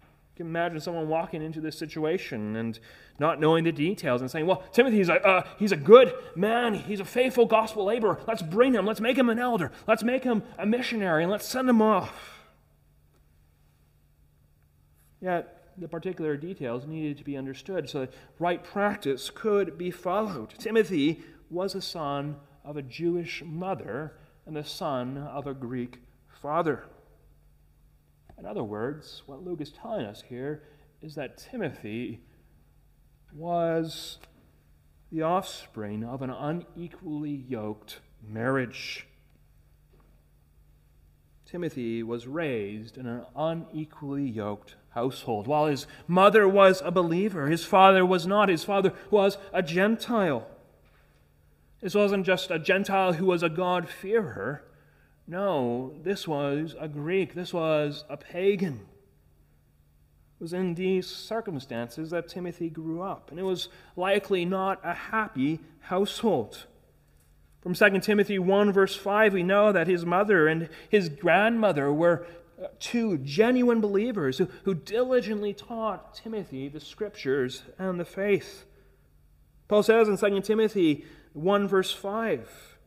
You 0.03 0.35
can 0.37 0.45
imagine 0.45 0.79
someone 0.79 1.07
walking 1.07 1.41
into 1.41 1.59
this 1.59 1.75
situation 1.75 2.55
and 2.55 2.79
not 3.17 3.39
knowing 3.39 3.63
the 3.63 3.71
details 3.71 4.21
and 4.21 4.29
saying, 4.29 4.45
well, 4.45 4.63
Timothy's 4.71 5.09
a, 5.09 5.15
uh, 5.25 5.47
he's 5.57 5.71
a 5.71 5.75
good 5.75 6.13
man. 6.35 6.75
He's 6.75 6.99
a 6.99 7.05
faithful 7.05 7.47
gospel 7.47 7.85
laborer. 7.85 8.19
Let's 8.27 8.43
bring 8.43 8.75
him. 8.75 8.85
Let's 8.85 9.01
make 9.01 9.17
him 9.17 9.31
an 9.31 9.39
elder. 9.39 9.71
Let's 9.87 10.03
make 10.03 10.23
him 10.23 10.43
a 10.59 10.65
missionary 10.67 11.23
and 11.23 11.31
let's 11.31 11.47
send 11.47 11.67
him 11.67 11.81
off. 11.81 12.45
Yet, 15.21 15.71
the 15.75 15.87
particular 15.87 16.37
details 16.37 16.85
needed 16.85 17.17
to 17.17 17.23
be 17.23 17.35
understood 17.35 17.89
so 17.89 18.01
that 18.01 18.13
right 18.37 18.63
practice 18.63 19.31
could 19.33 19.75
be 19.75 19.89
followed. 19.89 20.51
Timothy 20.59 21.23
was 21.49 21.73
a 21.73 21.81
son 21.81 22.35
of 22.63 22.77
a 22.77 22.83
Jewish 22.83 23.41
mother 23.43 24.13
and 24.45 24.55
the 24.55 24.63
son 24.63 25.17
of 25.17 25.47
a 25.47 25.53
Greek 25.53 25.99
father. 26.41 26.85
In 28.37 28.45
other 28.45 28.63
words, 28.63 29.23
what 29.25 29.43
Luke 29.43 29.61
is 29.61 29.71
telling 29.71 30.05
us 30.05 30.23
here 30.27 30.63
is 31.01 31.15
that 31.15 31.37
Timothy 31.37 32.21
was 33.33 34.17
the 35.11 35.21
offspring 35.21 36.03
of 36.03 36.21
an 36.21 36.29
unequally 36.29 37.45
yoked 37.47 37.99
marriage. 38.21 39.07
Timothy 41.45 42.03
was 42.03 42.27
raised 42.27 42.97
in 42.97 43.05
an 43.05 43.25
unequally 43.35 44.27
yoked 44.27 44.75
household. 44.89 45.47
While 45.47 45.67
his 45.67 45.87
mother 46.07 46.47
was 46.47 46.81
a 46.83 46.91
believer, 46.91 47.47
his 47.47 47.63
father 47.63 48.05
was 48.05 48.25
not. 48.25 48.49
His 48.49 48.63
father 48.63 48.93
was 49.09 49.37
a 49.53 49.61
Gentile. 49.61 50.47
This 51.85 51.93
wasn't 51.93 52.25
just 52.25 52.49
a 52.49 52.57
Gentile 52.57 53.13
who 53.13 53.27
was 53.27 53.43
a 53.43 53.47
God-fearer. 53.47 54.63
No, 55.27 55.93
this 56.01 56.27
was 56.27 56.75
a 56.79 56.87
Greek. 56.87 57.35
This 57.35 57.53
was 57.53 58.05
a 58.09 58.17
pagan. 58.17 58.87
It 60.39 60.43
was 60.43 60.51
in 60.51 60.73
these 60.73 61.05
circumstances 61.05 62.09
that 62.09 62.27
Timothy 62.27 62.71
grew 62.71 63.03
up, 63.03 63.29
and 63.29 63.39
it 63.39 63.43
was 63.43 63.69
likely 63.95 64.45
not 64.45 64.79
a 64.83 64.95
happy 64.95 65.59
household. 65.81 66.65
From 67.61 67.75
2 67.75 67.99
Timothy 67.99 68.39
1, 68.39 68.73
verse 68.73 68.95
5, 68.95 69.33
we 69.35 69.43
know 69.43 69.71
that 69.71 69.85
his 69.85 70.07
mother 70.07 70.47
and 70.47 70.69
his 70.89 71.09
grandmother 71.09 71.93
were 71.93 72.25
uh, 72.59 72.65
two 72.79 73.19
genuine 73.19 73.79
believers 73.79 74.39
who, 74.39 74.49
who 74.63 74.73
diligently 74.73 75.53
taught 75.53 76.15
Timothy 76.15 76.67
the 76.67 76.79
scriptures 76.79 77.61
and 77.77 77.99
the 77.99 78.05
faith. 78.05 78.65
Paul 79.67 79.83
says 79.83 80.07
in 80.07 80.17
2 80.17 80.41
Timothy 80.41 81.05
1, 81.35 81.67
verse 81.67 81.91
5, 81.91 82.77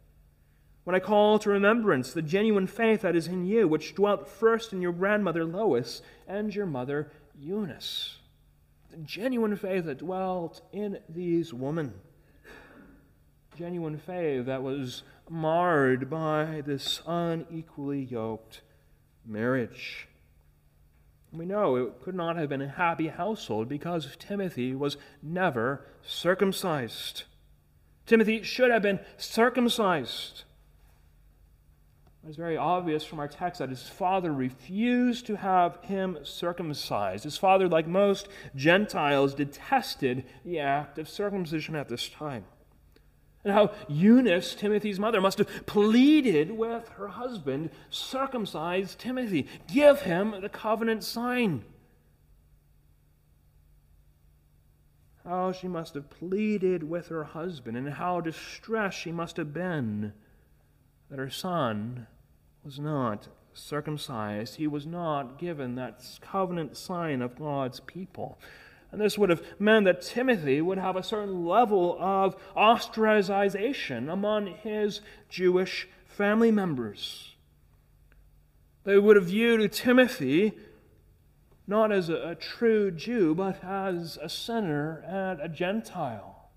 When 0.85 0.97
I 0.97 1.00
call 1.00 1.38
to 1.38 1.50
remembrance 1.50 2.14
the 2.14 2.23
genuine 2.23 2.67
faith 2.67 3.02
that 3.02 3.14
is 3.14 3.26
in 3.26 3.45
you, 3.45 3.69
which 3.69 3.95
dwelt 3.95 4.26
first 4.26 4.73
in 4.73 4.81
your 4.81 4.93
grandmother 4.93 5.45
Lois 5.45 6.00
and 6.26 6.55
your 6.55 6.64
mother 6.64 7.12
Eunice. 7.38 8.17
The 8.90 8.97
genuine 8.97 9.55
faith 9.55 9.85
that 9.85 9.99
dwelt 9.99 10.62
in 10.73 10.99
these 11.11 11.52
women. 11.52 11.93
Genuine 13.59 13.99
faith 13.99 14.47
that 14.47 14.62
was 14.62 15.02
marred 15.28 16.09
by 16.09 16.62
this 16.64 17.02
unequally 17.07 18.02
yoked 18.02 18.62
marriage. 19.26 20.09
We 21.33 21.45
know 21.45 21.76
it 21.76 22.00
could 22.00 22.14
not 22.14 22.37
have 22.37 22.49
been 22.49 22.62
a 22.62 22.69
happy 22.69 23.09
household 23.09 23.69
because 23.69 24.17
Timothy 24.19 24.75
was 24.75 24.97
never 25.23 25.85
circumcised. 26.02 27.25
Timothy 28.09 28.43
should 28.43 28.71
have 28.71 28.83
been 28.83 28.99
circumcised. 29.19 30.45
It's 32.27 32.37
very 32.37 32.57
obvious 32.57 33.05
from 33.05 33.21
our 33.21 33.29
text 33.29 33.61
that 33.61 33.69
his 33.69 33.88
father 33.88 34.33
refused 34.33 35.27
to 35.27 35.37
have 35.37 35.79
him 35.83 36.19
circumcised. 36.23 37.25
His 37.25 37.38
father, 37.38 37.69
like 37.69 37.87
most 37.87 38.29
Gentiles, 38.57 39.35
detested 39.35 40.25
the 40.45 40.59
act 40.59 40.99
of 40.99 41.09
circumcision 41.09 41.77
at 41.77 41.88
this 41.88 42.09
time. 42.09 42.45
And 43.45 43.53
how 43.53 43.71
Eunice, 43.88 44.55
Timothy's 44.55 44.99
mother, 44.99 45.21
must 45.21 45.38
have 45.38 45.67
pleaded 45.67 46.50
with 46.50 46.88
her 46.91 47.09
husband, 47.09 47.71
circumcise 47.88 48.95
Timothy, 48.95 49.47
give 49.73 50.03
him 50.03 50.35
the 50.41 50.49
covenant 50.49 51.05
sign. 51.05 51.65
How 55.29 55.53
she 55.53 55.69
must 55.69 55.93
have 55.93 56.09
pleaded 56.09 56.89
with 56.89 57.09
her 57.09 57.23
husband, 57.25 57.77
and 57.77 57.87
how 57.91 58.23
distressed 58.23 58.99
she 58.99 59.13
must 59.13 59.37
have 59.37 59.53
been 59.53 60.15
that 61.11 61.19
her 61.19 61.29
son 61.29 62.07
was 62.65 62.79
not 62.79 63.29
circumcised. 63.53 64.55
He 64.55 64.67
was 64.67 64.87
not 64.87 65.39
given 65.39 65.75
that 65.75 66.03
covenant 66.23 66.79
sign 66.79 67.21
of 67.21 67.39
God's 67.39 67.81
people. 67.81 68.39
And 68.91 69.03
this 69.03 69.19
would 69.19 69.29
have 69.29 69.43
meant 69.59 69.85
that 69.85 70.01
Timothy 70.01 70.63
would 70.63 70.79
have 70.79 70.97
a 70.97 71.03
certain 71.03 71.45
level 71.45 71.99
of 72.01 72.35
ostracization 72.57 74.11
among 74.11 74.47
his 74.47 75.03
Jewish 75.29 75.89
family 76.07 76.51
members. 76.51 77.35
They 78.85 78.99
would 78.99 79.17
have 79.17 79.27
viewed 79.27 79.71
Timothy 79.73 80.55
not 81.69 81.93
as 81.93 82.09
a, 82.09 82.31
a 82.31 82.35
true 82.35 82.91
Jew, 82.91 83.35
but 83.35 83.63
as 83.63 84.19
a 84.21 84.29
sinner 84.29 85.05
and 85.07 85.39
a 85.41 85.49
Gentile, 85.49 86.49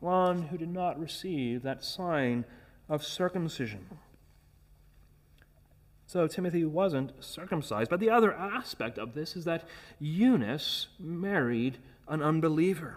one 0.00 0.44
who 0.44 0.56
did 0.56 0.70
not 0.70 0.98
receive 0.98 1.62
that 1.62 1.84
sign 1.84 2.46
of 2.88 3.04
circumcision. 3.04 3.86
So 6.06 6.26
Timothy 6.26 6.64
wasn't 6.64 7.12
circumcised. 7.22 7.90
But 7.90 8.00
the 8.00 8.08
other 8.08 8.32
aspect 8.32 8.96
of 8.96 9.12
this 9.12 9.36
is 9.36 9.44
that 9.44 9.68
Eunice 10.00 10.86
married 10.98 11.76
an 12.08 12.22
unbeliever. 12.22 12.96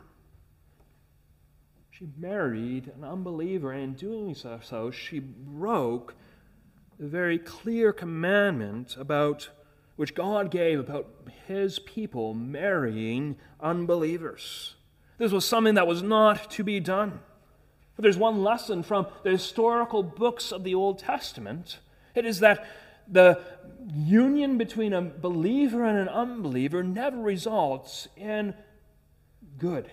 She 1.90 2.08
married 2.18 2.90
an 2.96 3.04
unbeliever, 3.04 3.74
and 3.74 3.84
in 3.84 3.94
doing 3.96 4.34
so, 4.34 4.62
so 4.64 4.92
she 4.92 5.20
broke 5.20 6.16
the 6.98 7.08
very 7.08 7.38
clear 7.38 7.92
commandment 7.92 8.96
about 8.98 9.50
which 10.02 10.16
God 10.16 10.50
gave 10.50 10.80
about 10.80 11.08
his 11.48 11.78
people 11.78 12.34
marrying 12.34 13.36
unbelievers. 13.60 14.74
This 15.20 15.32
was 15.32 15.46
something 15.46 15.76
that 15.76 15.86
was 15.86 16.02
not 16.02 16.50
to 16.54 16.64
be 16.64 16.80
done. 16.80 17.20
But 17.96 18.02
there's 18.02 18.18
one 18.18 18.42
lesson 18.42 18.82
from 18.82 19.06
the 19.22 19.30
historical 19.30 20.02
books 20.02 20.52
of 20.52 20.64
the 20.64 20.74
Old 20.74 20.98
Testament. 20.98 21.78
It 22.16 22.26
is 22.26 22.40
that 22.40 22.66
the 23.08 23.42
union 23.94 24.58
between 24.58 24.92
a 24.92 25.04
believer 25.04 25.86
and 25.86 26.00
an 26.00 26.10
unbeliever 26.10 26.82
never 26.82 27.18
results 27.18 28.08
in 28.18 28.56
good. 29.60 29.92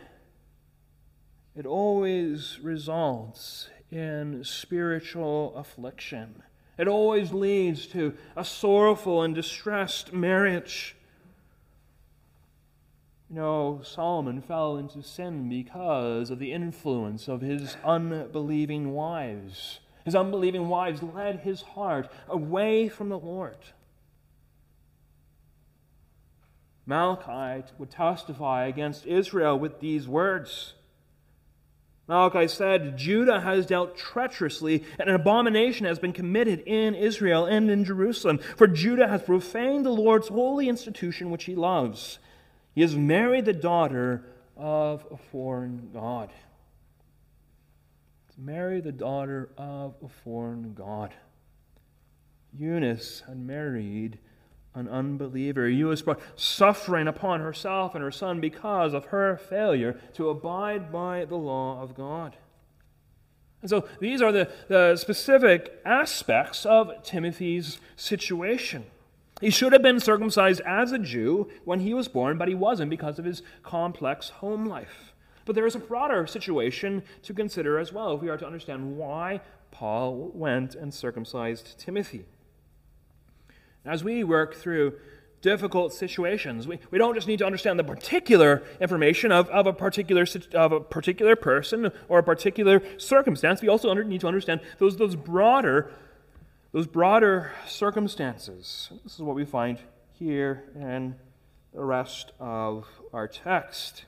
It 1.55 1.67
always 1.67 2.59
results 2.63 3.69
in 3.91 4.43
spiritual 4.43 5.55
affliction. 5.55 6.45
It 6.79 6.87
always 6.87 7.33
leads 7.33 7.87
to 7.89 8.15
a 8.37 8.45
sorrowful 8.45 9.23
and 9.23 9.35
distressed 9.35 10.13
marriage. 10.13 10.95
You 13.29 13.37
know, 13.37 13.81
Solomon 13.83 14.41
fell 14.41 14.79
into 14.79 15.03
sin 15.03 15.49
because 15.49 16.31
of 16.31 16.39
the 16.39 16.53
influence 16.53 17.29
of 17.29 17.41
his 17.41 17.77
unbelieving 17.85 18.93
wives. 18.93 19.81
His 20.05 20.15
unbelieving 20.15 20.69
wives 20.69 21.03
led 21.03 21.41
his 21.41 21.61
heart 21.61 22.11
away 22.29 22.89
from 22.89 23.11
the 23.11 23.19
Lord. 23.19 23.59
Malachi 26.87 27.71
would 27.77 27.91
testify 27.91 28.65
against 28.65 29.05
Israel 29.05 29.59
with 29.59 29.81
these 29.81 30.09
words. 30.09 30.73
Malachi 32.09 32.49
said, 32.49 32.97
Judah 32.97 33.41
has 33.41 33.67
dealt 33.67 33.97
treacherously, 33.97 34.83
and 34.99 35.09
an 35.09 35.15
abomination 35.15 35.87
has 35.87 35.99
been 35.99 36.13
committed 36.13 36.61
in 36.61 36.95
Israel 36.95 37.45
and 37.45 37.71
in 37.71 37.85
Jerusalem. 37.85 38.39
For 38.57 38.67
Judah 38.67 39.09
has 39.09 39.23
profaned 39.23 39.85
the 39.85 39.91
Lord's 39.91 40.29
holy 40.29 40.69
institution 40.69 41.31
which 41.31 41.45
he 41.45 41.55
loves. 41.55 42.19
He 42.75 42.81
has 42.81 42.97
married 42.97 43.45
the 43.45 43.53
daughter 43.53 44.25
of 44.57 45.07
a 45.11 45.17
foreign 45.17 45.91
God 45.93 46.31
marry 48.39 48.81
the 48.81 48.93
daughter 48.93 49.51
of 49.59 49.97
a 50.03 50.09
foreign 50.09 50.73
god. 50.75 51.13
Eunice 52.57 53.23
had 53.27 53.37
married 53.37 54.19
an 54.75 54.89
unbeliever. 54.89 55.69
Eunice 55.69 56.03
brought 56.03 56.21
suffering 56.37 57.09
upon 57.09 57.41
herself 57.41 57.95
and 57.95 58.03
her 58.03 58.11
son 58.11 58.41
because 58.41 58.95
of 58.95 59.07
her 59.07 59.37
failure 59.37 60.01
to 60.15 60.29
abide 60.29 60.93
by 60.93 61.25
the 61.25 61.37
law 61.37 61.83
of 61.83 61.95
God. 61.95 62.37
And 63.61 63.69
so 63.69 63.89
these 64.01 64.23
are 64.23 64.31
the, 64.31 64.49
the 64.69 64.97
specific 64.97 65.81
aspects 65.85 66.65
of 66.65 67.03
Timothy's 67.03 67.81
situation. 67.97 68.87
He 69.41 69.51
should 69.51 69.73
have 69.73 69.83
been 69.83 70.01
circumcised 70.01 70.61
as 70.67 70.93
a 70.93 70.99
Jew 70.99 71.49
when 71.65 71.81
he 71.81 71.95
was 71.95 72.09
born, 72.09 72.39
but 72.39 72.49
he 72.49 72.55
wasn't 72.55 72.91
because 72.91 73.19
of 73.19 73.25
his 73.25 73.43
complex 73.63 74.31
home 74.31 74.67
life. 74.67 75.13
But 75.45 75.55
there 75.55 75.67
is 75.67 75.75
a 75.75 75.81
broader 75.81 76.27
situation 76.27 77.03
to 77.23 77.33
consider 77.33 77.79
as 77.79 77.93
well 77.93 78.15
if 78.15 78.21
we 78.21 78.29
are 78.29 78.37
to 78.37 78.47
understand 78.47 78.97
why 78.97 79.41
Paul 79.71 80.31
went 80.35 80.75
and 80.75 80.93
circumcised 80.93 81.79
Timothy. 81.79 82.27
As 83.89 84.05
we 84.05 84.23
work 84.23 84.55
through 84.55 84.99
difficult 85.41 85.95
situations, 85.95 86.69
we, 86.69 86.79
we 86.91 86.99
don't 86.99 87.15
just 87.15 87.27
need 87.27 87.39
to 87.39 87.47
understand 87.47 87.79
the 87.79 87.85
particular 87.85 88.63
information 88.83 89.33
of, 89.33 89.49
of, 89.49 89.67
a 89.67 89.73
particular, 89.73 90.27
of 90.53 90.73
a 90.73 90.81
particular 90.81 91.35
person 91.35 91.91
or 92.07 92.19
a 92.19 92.23
particular 92.23 92.83
circumstance. 92.99 93.63
We 93.63 93.69
also 93.69 93.91
under, 93.91 94.05
need 94.05 94.21
to 94.21 94.29
understand 94.29 94.61
those, 94.77 94.99
those, 94.99 95.17
broader, 95.17 95.91
those 96.73 96.87
broader 96.87 97.53
circumstances. 97.67 98.91
This 99.05 99.15
is 99.15 99.23
what 99.23 99.35
we 99.35 99.47
find 99.47 99.79
here 100.13 100.65
in 100.75 101.15
the 101.73 101.83
rest 101.83 102.33
of 102.39 102.87
our 103.15 103.27
text. 103.27 104.05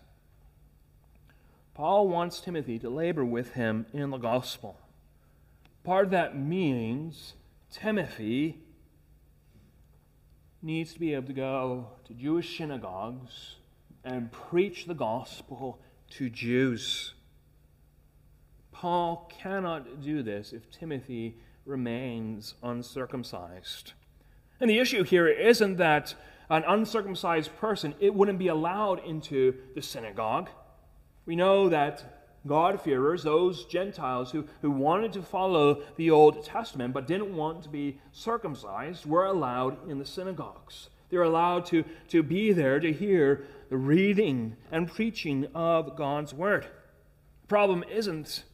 Paul 1.73 2.07
wants 2.07 2.43
Timothy 2.43 2.79
to 2.81 2.91
labor 2.91 3.25
with 3.25 3.55
him 3.55 3.87
in 3.95 4.11
the 4.11 4.19
gospel. 4.19 4.79
Part 5.85 6.05
of 6.05 6.11
that 6.11 6.37
means 6.37 7.33
Timothy 7.71 8.59
needs 10.63 10.93
to 10.93 11.01
be 11.01 11.15
able 11.15 11.27
to 11.27 11.33
go 11.33 11.87
to 12.07 12.15
Jewish 12.15 12.57
synagogues 12.57 13.57
and 14.05 14.31
preach 14.31 14.87
the 14.87 14.95
gospel 14.95 15.81
to 16.11 16.29
Jews. 16.29 17.15
Paul 18.73 19.31
cannot 19.31 20.03
do 20.03 20.23
this 20.23 20.53
if 20.53 20.71
Timothy 20.71 21.37
remains 21.65 22.55
uncircumcised. 22.63 23.93
And 24.59 24.69
the 24.69 24.79
issue 24.79 25.05
here 25.05 25.29
isn't 25.29 25.77
that 25.77 26.15
an 26.51 26.65
uncircumcised 26.67 27.57
person 27.59 27.95
it 28.01 28.15
wouldn't 28.15 28.39
be 28.39 28.49
allowed 28.49 29.05
into 29.05 29.55
the 29.75 29.83
synagogue. 29.83 30.51
We 31.25 31.37
know 31.37 31.69
that 31.69 32.20
God-fearers, 32.47 33.23
those 33.23 33.65
Gentiles 33.67 34.31
who, 34.31 34.47
who 34.63 34.71
wanted 34.71 35.13
to 35.13 35.23
follow 35.23 35.83
the 35.97 36.11
Old 36.11 36.45
Testament 36.45 36.95
but 36.95 37.07
didn't 37.07 37.37
want 37.37 37.63
to 37.65 37.69
be 37.69 38.01
circumcised, 38.13 39.05
were 39.07 39.27
allowed 39.27 39.89
in 39.89 39.99
the 39.99 40.07
synagogues. 40.07 40.89
They 41.11 41.19
were 41.19 41.25
allowed 41.25 41.67
to, 41.67 41.85
to 42.09 42.23
be 42.23 42.53
there 42.53 42.81
to 42.81 42.93
hear 42.93 43.47
the 43.69 43.77
reading 43.77 44.57
and 44.71 44.89
preaching 44.89 45.47
of 45.55 45.97
God's 45.97 46.33
Word. 46.33 46.67
The 47.43 47.49
problem 47.49 47.85
isn't 47.91 48.45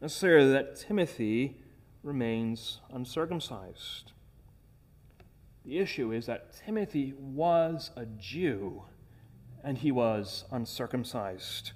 necessarily 0.00 0.52
that 0.52 0.76
Timothy 0.76 1.56
remains 2.02 2.80
uncircumcised. 2.92 4.12
The 5.64 5.78
issue 5.78 6.12
is 6.12 6.26
that 6.26 6.54
Timothy 6.64 7.14
was 7.18 7.90
a 7.96 8.06
Jew 8.06 8.84
and 9.64 9.78
he 9.78 9.90
was 9.90 10.44
uncircumcised. 10.52 11.72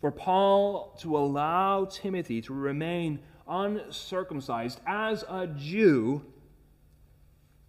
For 0.00 0.10
Paul 0.12 0.96
to 1.00 1.16
allow 1.16 1.86
Timothy 1.86 2.40
to 2.42 2.54
remain 2.54 3.20
uncircumcised 3.48 4.80
as 4.86 5.24
a 5.28 5.46
Jew 5.46 6.24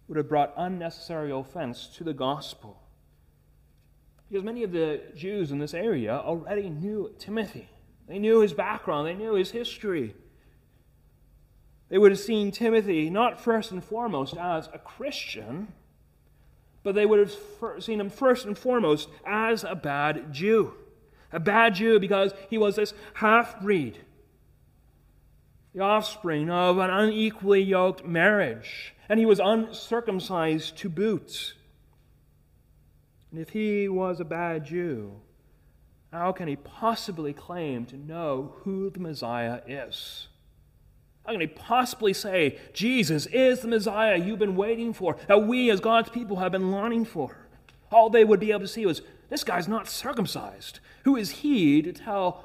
would 0.06 0.16
have 0.16 0.28
brought 0.28 0.52
unnecessary 0.56 1.30
offense 1.32 1.86
to 1.96 2.04
the 2.04 2.12
gospel. 2.12 2.82
Because 4.28 4.44
many 4.44 4.62
of 4.62 4.72
the 4.72 5.00
Jews 5.14 5.50
in 5.50 5.58
this 5.58 5.74
area 5.74 6.16
already 6.16 6.68
knew 6.68 7.12
Timothy. 7.18 7.68
They 8.06 8.18
knew 8.18 8.40
his 8.40 8.52
background, 8.52 9.06
they 9.06 9.14
knew 9.14 9.34
his 9.34 9.50
history. 9.50 10.14
They 11.88 11.98
would 11.98 12.12
have 12.12 12.20
seen 12.20 12.52
Timothy 12.52 13.10
not 13.10 13.40
first 13.40 13.72
and 13.72 13.82
foremost 13.82 14.36
as 14.36 14.68
a 14.72 14.78
Christian, 14.78 15.72
but 16.84 16.94
they 16.94 17.06
would 17.06 17.18
have 17.18 17.82
seen 17.82 18.00
him 18.00 18.10
first 18.10 18.46
and 18.46 18.56
foremost 18.56 19.08
as 19.26 19.64
a 19.64 19.74
bad 19.74 20.32
Jew. 20.32 20.74
A 21.32 21.40
bad 21.40 21.76
Jew 21.76 21.98
because 22.00 22.32
he 22.48 22.58
was 22.58 22.76
this 22.76 22.92
half 23.14 23.60
breed, 23.60 23.98
the 25.74 25.80
offspring 25.80 26.50
of 26.50 26.78
an 26.78 26.90
unequally 26.90 27.62
yoked 27.62 28.04
marriage, 28.04 28.94
and 29.08 29.20
he 29.20 29.26
was 29.26 29.38
uncircumcised 29.38 30.76
to 30.78 30.88
boot. 30.88 31.54
And 33.30 33.40
if 33.40 33.50
he 33.50 33.88
was 33.88 34.18
a 34.18 34.24
bad 34.24 34.64
Jew, 34.64 35.20
how 36.12 36.32
can 36.32 36.48
he 36.48 36.56
possibly 36.56 37.32
claim 37.32 37.86
to 37.86 37.96
know 37.96 38.54
who 38.62 38.90
the 38.90 38.98
Messiah 38.98 39.60
is? 39.66 40.26
How 41.24 41.32
can 41.32 41.40
he 41.40 41.46
possibly 41.46 42.12
say, 42.12 42.58
Jesus 42.72 43.26
is 43.26 43.60
the 43.60 43.68
Messiah 43.68 44.16
you've 44.16 44.40
been 44.40 44.56
waiting 44.56 44.92
for, 44.92 45.16
that 45.28 45.46
we 45.46 45.70
as 45.70 45.78
God's 45.78 46.10
people 46.10 46.38
have 46.38 46.50
been 46.50 46.72
longing 46.72 47.04
for? 47.04 47.36
All 47.92 48.10
they 48.10 48.24
would 48.24 48.40
be 48.40 48.50
able 48.50 48.60
to 48.60 48.68
see 48.68 48.86
was, 48.86 49.02
this 49.30 49.44
guy's 49.44 49.68
not 49.68 49.88
circumcised. 49.88 50.80
Who 51.04 51.16
is 51.16 51.30
he 51.30 51.80
to 51.82 51.92
tell 51.92 52.44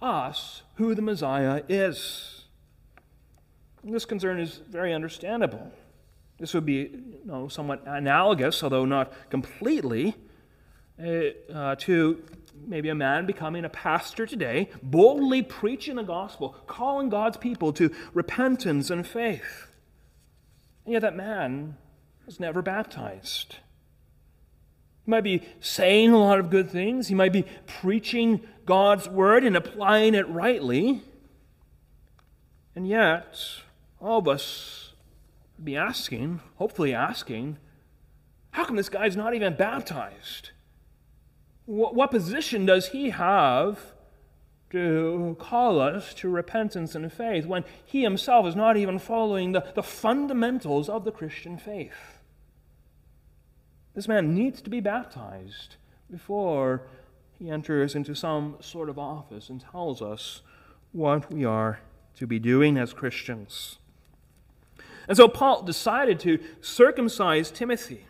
us 0.00 0.62
who 0.76 0.94
the 0.94 1.02
Messiah 1.02 1.62
is? 1.68 2.44
And 3.82 3.94
this 3.94 4.04
concern 4.04 4.40
is 4.40 4.60
very 4.68 4.94
understandable. 4.94 5.72
This 6.38 6.54
would 6.54 6.64
be 6.64 6.72
you 6.74 7.20
know, 7.24 7.48
somewhat 7.48 7.82
analogous, 7.86 8.62
although 8.62 8.86
not 8.86 9.12
completely, 9.28 10.14
uh, 10.98 11.74
to 11.76 12.22
maybe 12.66 12.88
a 12.88 12.94
man 12.94 13.26
becoming 13.26 13.64
a 13.64 13.68
pastor 13.68 14.26
today, 14.26 14.70
boldly 14.82 15.42
preaching 15.42 15.96
the 15.96 16.02
gospel, 16.02 16.50
calling 16.66 17.08
God's 17.08 17.36
people 17.36 17.72
to 17.74 17.90
repentance 18.14 18.90
and 18.90 19.06
faith. 19.06 19.68
And 20.84 20.92
yet 20.92 21.02
that 21.02 21.16
man 21.16 21.76
was 22.26 22.38
never 22.38 22.62
baptized. 22.62 23.56
He 25.04 25.10
might 25.10 25.24
be 25.24 25.42
saying 25.60 26.10
a 26.10 26.18
lot 26.18 26.38
of 26.38 26.50
good 26.50 26.70
things, 26.70 27.08
he 27.08 27.14
might 27.14 27.32
be 27.32 27.44
preaching 27.66 28.40
God's 28.66 29.08
word 29.08 29.44
and 29.44 29.56
applying 29.56 30.14
it 30.14 30.28
rightly. 30.28 31.02
And 32.74 32.86
yet, 32.86 33.36
all 34.00 34.18
of 34.18 34.28
us 34.28 34.92
would 35.56 35.64
be 35.64 35.76
asking, 35.76 36.40
hopefully 36.56 36.94
asking, 36.94 37.58
how 38.52 38.64
come 38.64 38.76
this 38.76 38.88
guy's 38.88 39.16
not 39.16 39.34
even 39.34 39.54
baptized? 39.54 40.50
What, 41.66 41.94
what 41.94 42.10
position 42.10 42.66
does 42.66 42.88
he 42.88 43.10
have 43.10 43.78
to 44.70 45.36
call 45.40 45.80
us 45.80 46.14
to 46.14 46.28
repentance 46.28 46.94
and 46.94 47.12
faith 47.12 47.44
when 47.46 47.64
he 47.84 48.02
himself 48.02 48.46
is 48.46 48.56
not 48.56 48.76
even 48.76 48.98
following 48.98 49.52
the, 49.52 49.64
the 49.74 49.82
fundamentals 49.82 50.88
of 50.88 51.04
the 51.04 51.12
Christian 51.12 51.58
faith? 51.58 52.19
This 53.94 54.08
man 54.08 54.34
needs 54.34 54.62
to 54.62 54.70
be 54.70 54.80
baptized 54.80 55.76
before 56.10 56.82
he 57.38 57.50
enters 57.50 57.94
into 57.94 58.14
some 58.14 58.56
sort 58.60 58.88
of 58.88 58.98
office 58.98 59.48
and 59.48 59.60
tells 59.60 60.02
us 60.02 60.42
what 60.92 61.32
we 61.32 61.44
are 61.44 61.80
to 62.16 62.26
be 62.26 62.38
doing 62.38 62.76
as 62.76 62.92
Christians. 62.92 63.78
And 65.08 65.16
so 65.16 65.26
Paul 65.26 65.62
decided 65.62 66.20
to 66.20 66.38
circumcise 66.60 67.50
Timothy 67.50 68.06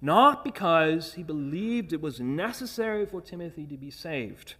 not 0.00 0.44
because 0.44 1.14
he 1.14 1.22
believed 1.22 1.92
it 1.92 2.00
was 2.00 2.20
necessary 2.20 3.04
for 3.04 3.20
Timothy 3.20 3.66
to 3.66 3.76
be 3.76 3.90
saved. 3.90 4.54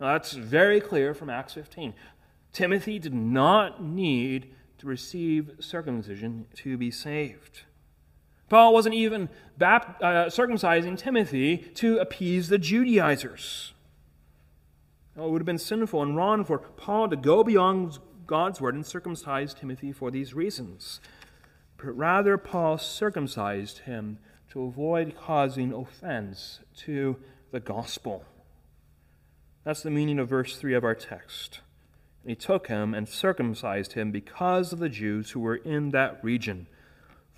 Now, 0.00 0.12
that's 0.12 0.32
very 0.32 0.80
clear 0.80 1.14
from 1.14 1.30
Acts 1.30 1.54
15. 1.54 1.94
Timothy 2.52 2.98
did 2.98 3.14
not 3.14 3.82
need 3.82 4.52
to 4.78 4.86
receive 4.86 5.52
circumcision 5.60 6.46
to 6.54 6.76
be 6.76 6.90
saved. 6.90 7.62
Paul 8.50 8.74
wasn't 8.74 8.96
even 8.96 9.30
uh, 9.60 10.26
circumcising 10.26 10.98
Timothy 10.98 11.56
to 11.76 11.98
appease 11.98 12.48
the 12.48 12.58
Judaizers. 12.58 13.72
it 15.16 15.22
would 15.22 15.40
have 15.40 15.46
been 15.46 15.56
sinful 15.56 16.02
and 16.02 16.16
wrong 16.16 16.44
for 16.44 16.58
Paul 16.58 17.08
to 17.08 17.16
go 17.16 17.42
beyond 17.44 17.98
God's 18.26 18.60
word 18.60 18.74
and 18.74 18.84
circumcise 18.84 19.54
Timothy 19.54 19.92
for 19.92 20.10
these 20.10 20.34
reasons. 20.34 21.00
But 21.76 21.96
rather, 21.96 22.36
Paul 22.36 22.76
circumcised 22.76 23.78
him 23.78 24.18
to 24.50 24.64
avoid 24.64 25.16
causing 25.16 25.72
offense 25.72 26.58
to 26.78 27.16
the 27.52 27.60
gospel. 27.60 28.24
That's 29.62 29.82
the 29.82 29.90
meaning 29.90 30.18
of 30.18 30.28
verse 30.28 30.56
3 30.56 30.74
of 30.74 30.82
our 30.82 30.96
text. 30.96 31.60
And 32.22 32.30
he 32.30 32.36
took 32.36 32.66
him 32.66 32.94
and 32.94 33.08
circumcised 33.08 33.92
him 33.92 34.10
because 34.10 34.72
of 34.72 34.80
the 34.80 34.88
Jews 34.88 35.30
who 35.30 35.40
were 35.40 35.56
in 35.56 35.90
that 35.90 36.22
region, 36.24 36.66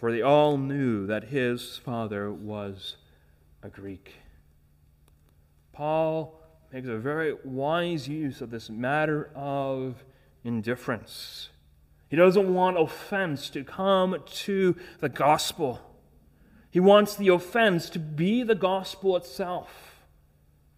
for 0.03 0.11
they 0.11 0.21
all 0.21 0.59
knew 0.59 1.07
that 1.07 1.23
his 1.29 1.77
father 1.79 2.33
was 2.33 2.97
a 3.63 3.69
Greek. 3.69 4.15
Paul 5.73 6.41
makes 6.73 6.89
a 6.89 6.99
very 6.99 7.35
wise 7.45 8.09
use 8.09 8.41
of 8.41 8.51
this 8.51 8.69
matter 8.69 9.31
of 9.37 10.03
indifference. 10.43 11.51
He 12.09 12.17
doesn't 12.17 12.53
want 12.53 12.81
offense 12.81 13.49
to 13.51 13.63
come 13.63 14.17
to 14.27 14.75
the 14.99 15.09
gospel. 15.09 15.81
He 16.69 16.81
wants 16.81 17.15
the 17.15 17.29
offense 17.29 17.89
to 17.91 18.01
be 18.01 18.43
the 18.43 18.57
gospel 18.57 19.17
itself. 19.17 20.03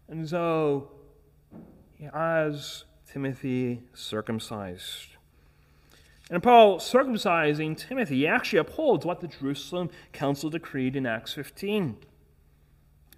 And 0.07 0.29
so 0.29 0.91
he 1.95 2.11
has 2.13 2.85
Timothy 3.11 3.85
circumcised. 3.95 5.14
And 6.31 6.43
Paul 6.43 6.79
circumcising 6.79 7.77
Timothy 7.77 8.27
actually 8.27 8.59
upholds 8.59 9.05
what 9.05 9.21
the 9.21 9.29
Jerusalem 9.29 9.91
Council 10.13 10.49
decreed 10.49 10.97
in 10.97 11.07
Acts 11.07 11.35
15. 11.35 11.97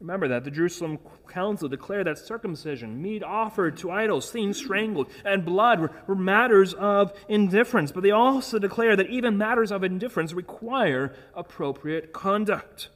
Remember 0.01 0.29
that 0.29 0.45
the 0.45 0.51
Jerusalem 0.51 0.99
Council 1.27 1.69
declared 1.69 2.07
that 2.07 2.19
circumcision, 2.19 3.01
meat 3.01 3.23
offered 3.23 3.79
to 3.79 3.91
idols, 3.91 4.31
things 4.31 4.59
strangled, 4.59 5.11
and 5.25 5.45
blood 5.45 5.81
were, 5.81 5.91
were, 6.07 6.15
matters 6.15 6.75
of 6.75 7.13
indifference. 7.29 7.93
But 7.93 8.03
they 8.03 8.11
also 8.11 8.59
declared 8.59 8.99
that 8.99 9.09
even 9.09 9.39
matters 9.39 9.73
of 9.73 9.83
indifference 9.83 10.35
require 10.35 11.15
appropriate 11.35 12.13
conduct. 12.13 12.91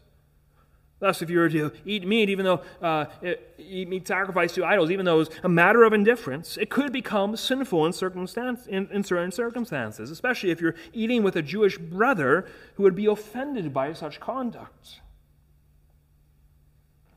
Thus, 1.00 1.22
if 1.22 1.30
you 1.30 1.38
were 1.38 1.48
to 1.48 1.72
eat 1.86 2.06
meat, 2.06 2.28
even 2.28 2.44
though 2.44 2.62
uh, 2.82 3.06
eat 3.58 3.88
meat 3.88 4.06
sacrificed 4.06 4.54
to 4.56 4.64
idols, 4.64 4.90
even 4.90 5.06
though 5.06 5.16
it 5.16 5.28
was 5.28 5.30
a 5.42 5.48
matter 5.48 5.82
of 5.82 5.94
indifference, 5.94 6.58
it 6.58 6.68
could 6.68 6.92
become 6.92 7.36
sinful 7.36 7.86
in, 7.86 7.94
circumstance, 7.94 8.66
in, 8.66 8.86
in 8.92 9.02
certain 9.02 9.32
circumstances, 9.32 10.10
especially 10.10 10.50
if 10.50 10.60
you're 10.60 10.74
eating 10.92 11.22
with 11.22 11.36
a 11.36 11.42
Jewish 11.42 11.78
brother 11.78 12.46
who 12.74 12.82
would 12.82 12.94
be 12.94 13.06
offended 13.06 13.72
by 13.72 13.94
such 13.94 14.20
conduct. 14.20 15.00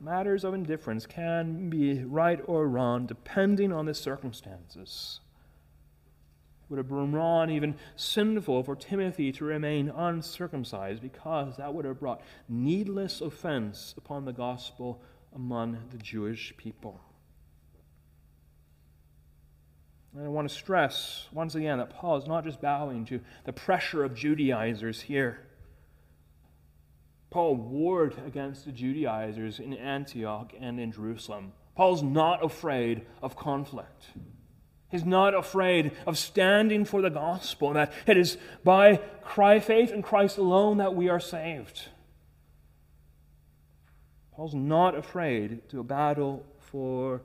Matters 0.00 0.44
of 0.44 0.54
indifference 0.54 1.06
can 1.06 1.68
be 1.68 2.04
right 2.04 2.40
or 2.46 2.68
wrong 2.68 3.06
depending 3.06 3.72
on 3.72 3.84
the 3.84 3.94
circumstances. 3.94 5.20
Would 6.68 6.78
have 6.78 6.88
been 6.88 7.12
wrong, 7.12 7.50
even 7.50 7.76
sinful, 7.94 8.62
for 8.62 8.74
Timothy 8.74 9.32
to 9.32 9.44
remain 9.44 9.90
uncircumcised 9.90 11.02
because 11.02 11.56
that 11.58 11.74
would 11.74 11.84
have 11.84 12.00
brought 12.00 12.22
needless 12.48 13.20
offense 13.20 13.94
upon 13.98 14.24
the 14.24 14.32
gospel 14.32 15.02
among 15.34 15.78
the 15.90 15.98
Jewish 15.98 16.54
people. 16.56 17.00
And 20.14 20.24
I 20.24 20.28
want 20.28 20.48
to 20.48 20.54
stress 20.54 21.26
once 21.32 21.54
again 21.54 21.78
that 21.78 21.90
Paul 21.90 22.16
is 22.16 22.26
not 22.26 22.44
just 22.44 22.60
bowing 22.60 23.04
to 23.06 23.20
the 23.44 23.52
pressure 23.52 24.04
of 24.04 24.14
Judaizers 24.14 25.00
here. 25.02 25.40
Paul 27.30 27.56
warred 27.56 28.14
against 28.24 28.64
the 28.64 28.70
Judaizers 28.70 29.58
in 29.58 29.74
Antioch 29.74 30.52
and 30.58 30.78
in 30.78 30.92
Jerusalem. 30.92 31.52
Paul's 31.74 32.04
not 32.04 32.44
afraid 32.44 33.06
of 33.20 33.34
conflict. 33.34 34.06
He's 34.94 35.04
not 35.04 35.34
afraid 35.34 35.90
of 36.06 36.16
standing 36.16 36.84
for 36.84 37.02
the 37.02 37.10
gospel, 37.10 37.72
that 37.72 37.92
it 38.06 38.16
is 38.16 38.38
by 38.62 38.98
Christ, 39.24 39.66
faith 39.66 39.90
in 39.90 40.02
Christ 40.02 40.38
alone 40.38 40.76
that 40.76 40.94
we 40.94 41.08
are 41.08 41.18
saved. 41.18 41.88
Paul's 44.36 44.54
not 44.54 44.96
afraid 44.96 45.68
to 45.70 45.82
battle 45.82 46.46
for 46.60 47.22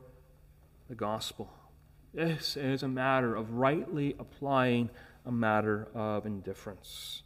the 0.87 0.95
gospel. 0.95 1.53
This 2.11 2.57
is 2.57 2.81
a 2.81 2.87
matter 2.87 3.35
of 3.35 3.53
rightly 3.53 4.15
applying 4.17 4.89
a 5.23 5.31
matter 5.31 5.89
of 5.93 6.25
indifference. 6.25 7.21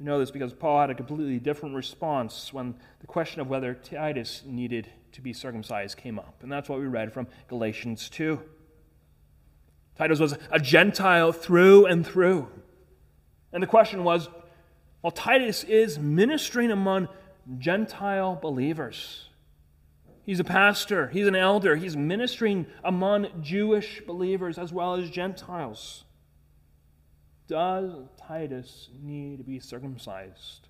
We 0.00 0.06
know 0.06 0.18
this 0.18 0.32
because 0.32 0.52
Paul 0.54 0.80
had 0.80 0.90
a 0.90 0.94
completely 0.96 1.38
different 1.38 1.76
response 1.76 2.52
when 2.52 2.74
the 2.98 3.06
question 3.06 3.40
of 3.40 3.48
whether 3.48 3.74
Titus 3.74 4.42
needed 4.44 4.88
to 5.12 5.20
be 5.20 5.32
circumcised 5.32 5.98
came 5.98 6.18
up. 6.18 6.42
And 6.42 6.50
that's 6.50 6.68
what 6.68 6.80
we 6.80 6.86
read 6.86 7.12
from 7.12 7.28
Galatians 7.46 8.10
2. 8.10 8.40
Titus 10.00 10.18
was 10.18 10.38
a 10.50 10.58
Gentile 10.58 11.30
through 11.30 11.84
and 11.84 12.06
through. 12.06 12.48
And 13.52 13.62
the 13.62 13.66
question 13.66 14.02
was 14.02 14.30
well, 15.02 15.10
Titus 15.10 15.62
is 15.62 15.98
ministering 15.98 16.70
among 16.70 17.08
Gentile 17.58 18.38
believers. 18.40 19.28
He's 20.24 20.40
a 20.40 20.44
pastor, 20.44 21.08
he's 21.08 21.26
an 21.26 21.36
elder, 21.36 21.76
he's 21.76 21.98
ministering 21.98 22.64
among 22.82 23.42
Jewish 23.42 24.00
believers 24.06 24.56
as 24.56 24.72
well 24.72 24.94
as 24.94 25.10
Gentiles. 25.10 26.04
Does 27.46 27.92
Titus 28.26 28.88
need 29.02 29.36
to 29.36 29.44
be 29.44 29.58
circumcised? 29.58 30.68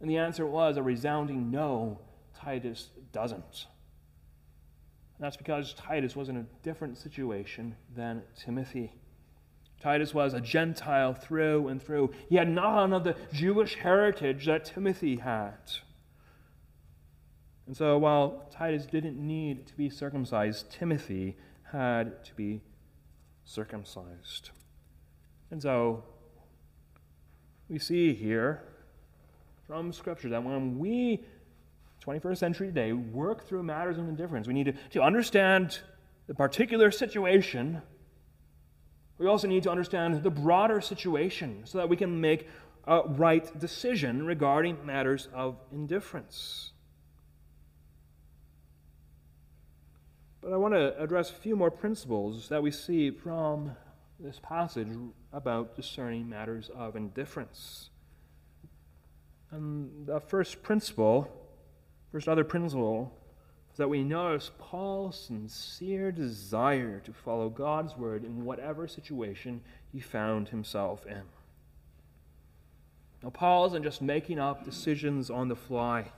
And 0.00 0.10
the 0.10 0.16
answer 0.16 0.44
was 0.44 0.76
a 0.76 0.82
resounding 0.82 1.52
no, 1.52 2.00
Titus 2.34 2.90
doesn't. 3.12 3.66
And 5.18 5.24
that's 5.24 5.36
because 5.36 5.74
Titus 5.74 6.14
was 6.14 6.28
in 6.28 6.36
a 6.36 6.46
different 6.62 6.98
situation 6.98 7.76
than 7.94 8.22
Timothy. 8.36 8.92
Titus 9.80 10.12
was 10.12 10.34
a 10.34 10.40
Gentile 10.40 11.14
through 11.14 11.68
and 11.68 11.82
through. 11.82 12.12
He 12.28 12.36
had 12.36 12.48
none 12.48 12.92
of 12.92 13.04
the 13.04 13.16
Jewish 13.32 13.76
heritage 13.76 14.46
that 14.46 14.64
Timothy 14.64 15.16
had. 15.16 15.58
And 17.66 17.76
so 17.76 17.98
while 17.98 18.48
Titus 18.50 18.86
didn't 18.86 19.18
need 19.18 19.66
to 19.66 19.74
be 19.74 19.90
circumcised, 19.90 20.70
Timothy 20.70 21.36
had 21.72 22.24
to 22.24 22.34
be 22.34 22.62
circumcised. 23.44 24.50
And 25.50 25.62
so 25.62 26.04
we 27.68 27.78
see 27.78 28.14
here 28.14 28.62
from 29.66 29.92
Scripture 29.92 30.28
that 30.28 30.44
when 30.44 30.78
we, 30.78 31.24
21st 32.06 32.38
century 32.38 32.68
today, 32.68 32.92
work 32.92 33.46
through 33.46 33.62
matters 33.62 33.98
of 33.98 34.08
indifference, 34.08 34.46
we 34.46 34.54
need 34.54 34.66
to, 34.66 34.72
to 34.90 35.02
understand 35.02 35.80
the 36.26 36.34
particular 36.34 36.90
situation. 36.90 37.82
We 39.18 39.26
also 39.26 39.48
need 39.48 39.62
to 39.64 39.70
understand 39.70 40.22
the 40.22 40.30
broader 40.30 40.80
situation 40.80 41.62
so 41.64 41.78
that 41.78 41.88
we 41.88 41.96
can 41.96 42.20
make 42.20 42.48
a 42.86 43.02
right 43.02 43.58
decision 43.58 44.24
regarding 44.24 44.84
matters 44.86 45.28
of 45.34 45.56
indifference. 45.72 46.72
But 50.40 50.52
I 50.52 50.56
want 50.58 50.74
to 50.74 50.96
address 51.02 51.30
a 51.30 51.34
few 51.34 51.56
more 51.56 51.72
principles 51.72 52.48
that 52.50 52.62
we 52.62 52.70
see 52.70 53.10
from 53.10 53.72
this 54.20 54.38
passage 54.40 54.88
about 55.32 55.74
discerning 55.74 56.28
matters 56.28 56.70
of 56.74 56.94
indifference. 56.94 57.90
And 59.50 60.06
the 60.06 60.20
first 60.20 60.62
principle, 60.62 61.28
first 62.16 62.28
other 62.28 62.44
principle, 62.44 63.12
is 63.70 63.76
that 63.76 63.90
we 63.90 64.02
notice 64.02 64.50
Paul's 64.58 65.20
sincere 65.20 66.10
desire 66.10 66.98
to 67.00 67.12
follow 67.12 67.50
God's 67.50 67.94
word 67.94 68.24
in 68.24 68.46
whatever 68.46 68.88
situation 68.88 69.60
he 69.92 70.00
found 70.00 70.48
himself 70.48 71.04
in. 71.04 71.24
Now, 73.22 73.28
Paul 73.28 73.66
isn't 73.66 73.82
just 73.82 74.00
making 74.00 74.38
up 74.38 74.64
decisions 74.64 75.28
on 75.28 75.48
the 75.48 75.56
fly, 75.56 76.10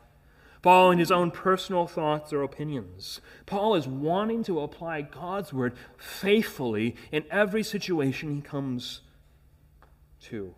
following 0.63 1.01
his 1.01 1.11
own 1.11 1.33
personal 1.33 1.89
thoughts 1.89 2.33
or 2.33 2.45
opinions. 2.45 3.21
Paul 3.45 3.75
is 3.75 3.89
wanting 3.89 4.45
to 4.45 4.61
apply 4.61 5.03
God's 5.03 5.53
word 5.53 5.75
faithfully 5.97 6.95
in 7.11 7.25
every 7.29 7.65
situation 7.65 8.37
he 8.37 8.41
comes 8.41 9.01
to. 10.27 10.55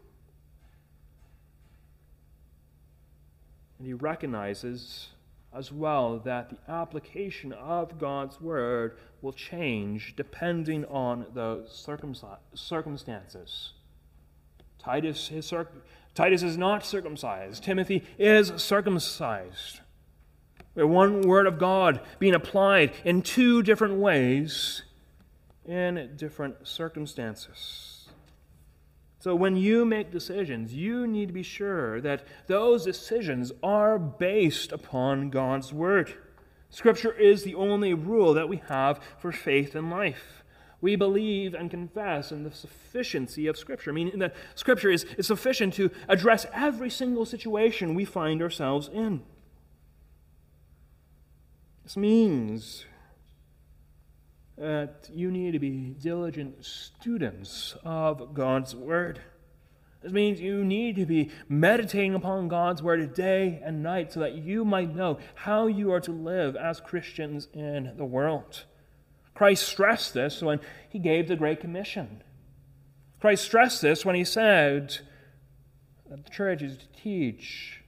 And 3.78 3.86
he 3.86 3.94
recognizes 3.94 5.08
as 5.52 5.72
well 5.72 6.18
that 6.18 6.50
the 6.50 6.56
application 6.70 7.52
of 7.52 7.98
God's 7.98 8.40
word 8.40 8.96
will 9.20 9.32
change 9.32 10.14
depending 10.16 10.84
on 10.86 11.26
the 11.34 11.64
circumstances. 12.54 13.72
Titus 14.78 15.30
is, 15.30 15.52
Titus 16.14 16.42
is 16.42 16.56
not 16.56 16.84
circumcised, 16.84 17.64
Timothy 17.64 18.04
is 18.18 18.52
circumcised. 18.56 19.80
We 20.74 20.82
have 20.82 20.90
one 20.90 21.22
word 21.22 21.46
of 21.46 21.58
God 21.58 22.00
being 22.18 22.34
applied 22.34 22.92
in 23.04 23.22
two 23.22 23.62
different 23.62 23.94
ways 23.94 24.82
in 25.66 26.12
different 26.16 26.66
circumstances. 26.66 27.89
So 29.20 29.34
when 29.34 29.54
you 29.54 29.84
make 29.84 30.10
decisions, 30.10 30.72
you 30.72 31.06
need 31.06 31.26
to 31.26 31.34
be 31.34 31.42
sure 31.42 32.00
that 32.00 32.24
those 32.46 32.86
decisions 32.86 33.52
are 33.62 33.98
based 33.98 34.72
upon 34.72 35.28
God's 35.28 35.74
Word. 35.74 36.14
Scripture 36.70 37.12
is 37.12 37.44
the 37.44 37.54
only 37.54 37.92
rule 37.92 38.32
that 38.32 38.48
we 38.48 38.62
have 38.68 38.98
for 39.18 39.30
faith 39.30 39.74
and 39.74 39.90
life. 39.90 40.42
We 40.80 40.96
believe 40.96 41.52
and 41.52 41.70
confess 41.70 42.32
in 42.32 42.44
the 42.44 42.50
sufficiency 42.50 43.46
of 43.46 43.58
Scripture, 43.58 43.92
meaning 43.92 44.20
that 44.20 44.34
Scripture 44.54 44.90
is, 44.90 45.04
is 45.18 45.26
sufficient 45.26 45.74
to 45.74 45.90
address 46.08 46.46
every 46.54 46.88
single 46.88 47.26
situation 47.26 47.94
we 47.94 48.06
find 48.06 48.40
ourselves 48.40 48.88
in. 48.88 49.22
This 51.82 51.98
means 51.98 52.86
that 54.60 55.08
you 55.10 55.30
need 55.30 55.52
to 55.52 55.58
be 55.58 55.94
diligent 55.98 56.62
students 56.62 57.76
of 57.82 58.34
God's 58.34 58.76
Word. 58.76 59.18
This 60.02 60.12
means 60.12 60.38
you 60.38 60.62
need 60.62 60.96
to 60.96 61.06
be 61.06 61.30
meditating 61.48 62.14
upon 62.14 62.48
God's 62.48 62.82
Word 62.82 63.14
day 63.14 63.58
and 63.64 63.82
night 63.82 64.12
so 64.12 64.20
that 64.20 64.34
you 64.34 64.66
might 64.66 64.94
know 64.94 65.18
how 65.34 65.66
you 65.66 65.90
are 65.92 66.00
to 66.00 66.12
live 66.12 66.56
as 66.56 66.78
Christians 66.78 67.48
in 67.54 67.94
the 67.96 68.04
world. 68.04 68.64
Christ 69.34 69.66
stressed 69.66 70.12
this 70.12 70.42
when 70.42 70.60
he 70.90 70.98
gave 70.98 71.26
the 71.26 71.36
Great 71.36 71.60
Commission. 71.60 72.22
Christ 73.18 73.44
stressed 73.44 73.80
this 73.80 74.04
when 74.04 74.14
he 74.14 74.24
said 74.24 74.98
that 76.10 76.22
the 76.22 76.30
church 76.30 76.60
is 76.60 76.76
to 76.76 76.86
teach 76.88 77.80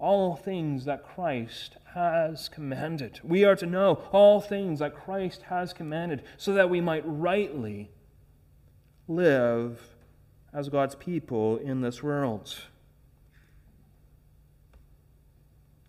all 0.00 0.34
things 0.34 0.84
that 0.84 1.04
Christ 1.04 1.76
has 1.98 2.48
commanded. 2.48 3.20
We 3.24 3.44
are 3.44 3.56
to 3.56 3.66
know 3.66 4.04
all 4.12 4.40
things 4.40 4.78
that 4.78 4.94
Christ 4.94 5.42
has 5.48 5.72
commanded 5.72 6.22
so 6.36 6.52
that 6.52 6.70
we 6.70 6.80
might 6.80 7.02
rightly 7.04 7.90
live 9.08 9.80
as 10.52 10.68
God's 10.68 10.94
people 10.94 11.56
in 11.56 11.80
this 11.80 12.00
world. 12.02 12.56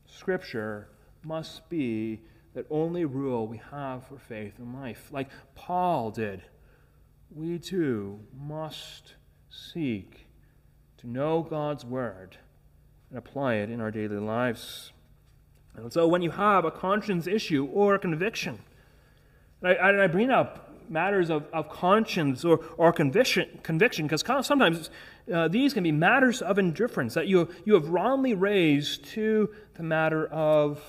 Scripture 0.08 0.90
must 1.24 1.70
be 1.70 2.22
the 2.54 2.66
only 2.72 3.06
rule 3.06 3.48
we 3.48 3.62
have 3.72 4.08
for 4.08 4.18
faith 4.18 4.54
and 4.58 4.74
life. 4.74 5.10
Like 5.12 5.30
Paul 5.54 6.10
did, 6.10 6.42
we 7.30 7.60
too 7.60 8.20
must 8.36 9.14
seek 9.50 10.26
to 10.98 11.08
know 11.08 11.44
God's 11.44 11.86
Word 11.86 12.38
and 13.10 13.20
apply 13.20 13.56
it 13.56 13.70
in 13.70 13.80
our 13.80 13.92
daily 13.92 14.18
lives. 14.18 14.92
And 15.76 15.92
so 15.92 16.08
when 16.08 16.22
you 16.22 16.32
have 16.32 16.66
a 16.66 16.72
conscience 16.72 17.28
issue 17.28 17.66
or 17.72 17.96
a 17.96 18.00
conviction, 18.00 18.60
and 19.62 19.72
I, 19.72 19.90
and 19.90 20.02
I 20.02 20.08
bring 20.08 20.30
up 20.30 20.70
matters 20.90 21.30
of, 21.30 21.46
of 21.54 21.70
conscience 21.70 22.44
or, 22.44 22.60
or 22.78 22.92
conviction 22.92 23.60
conviction 23.62 24.08
because 24.08 24.24
sometimes 24.46 24.90
uh, 25.32 25.48
these 25.48 25.74
can 25.74 25.84
be 25.84 25.92
matters 25.92 26.42
of 26.42 26.58
indifference 26.58 27.14
that 27.14 27.28
you, 27.28 27.48
you 27.64 27.76
have 27.76 27.90
wrongly 27.90 28.34
raised 28.34 29.06
to 29.06 29.50
the 29.76 29.84
matter 29.84 30.26
of 30.28 30.82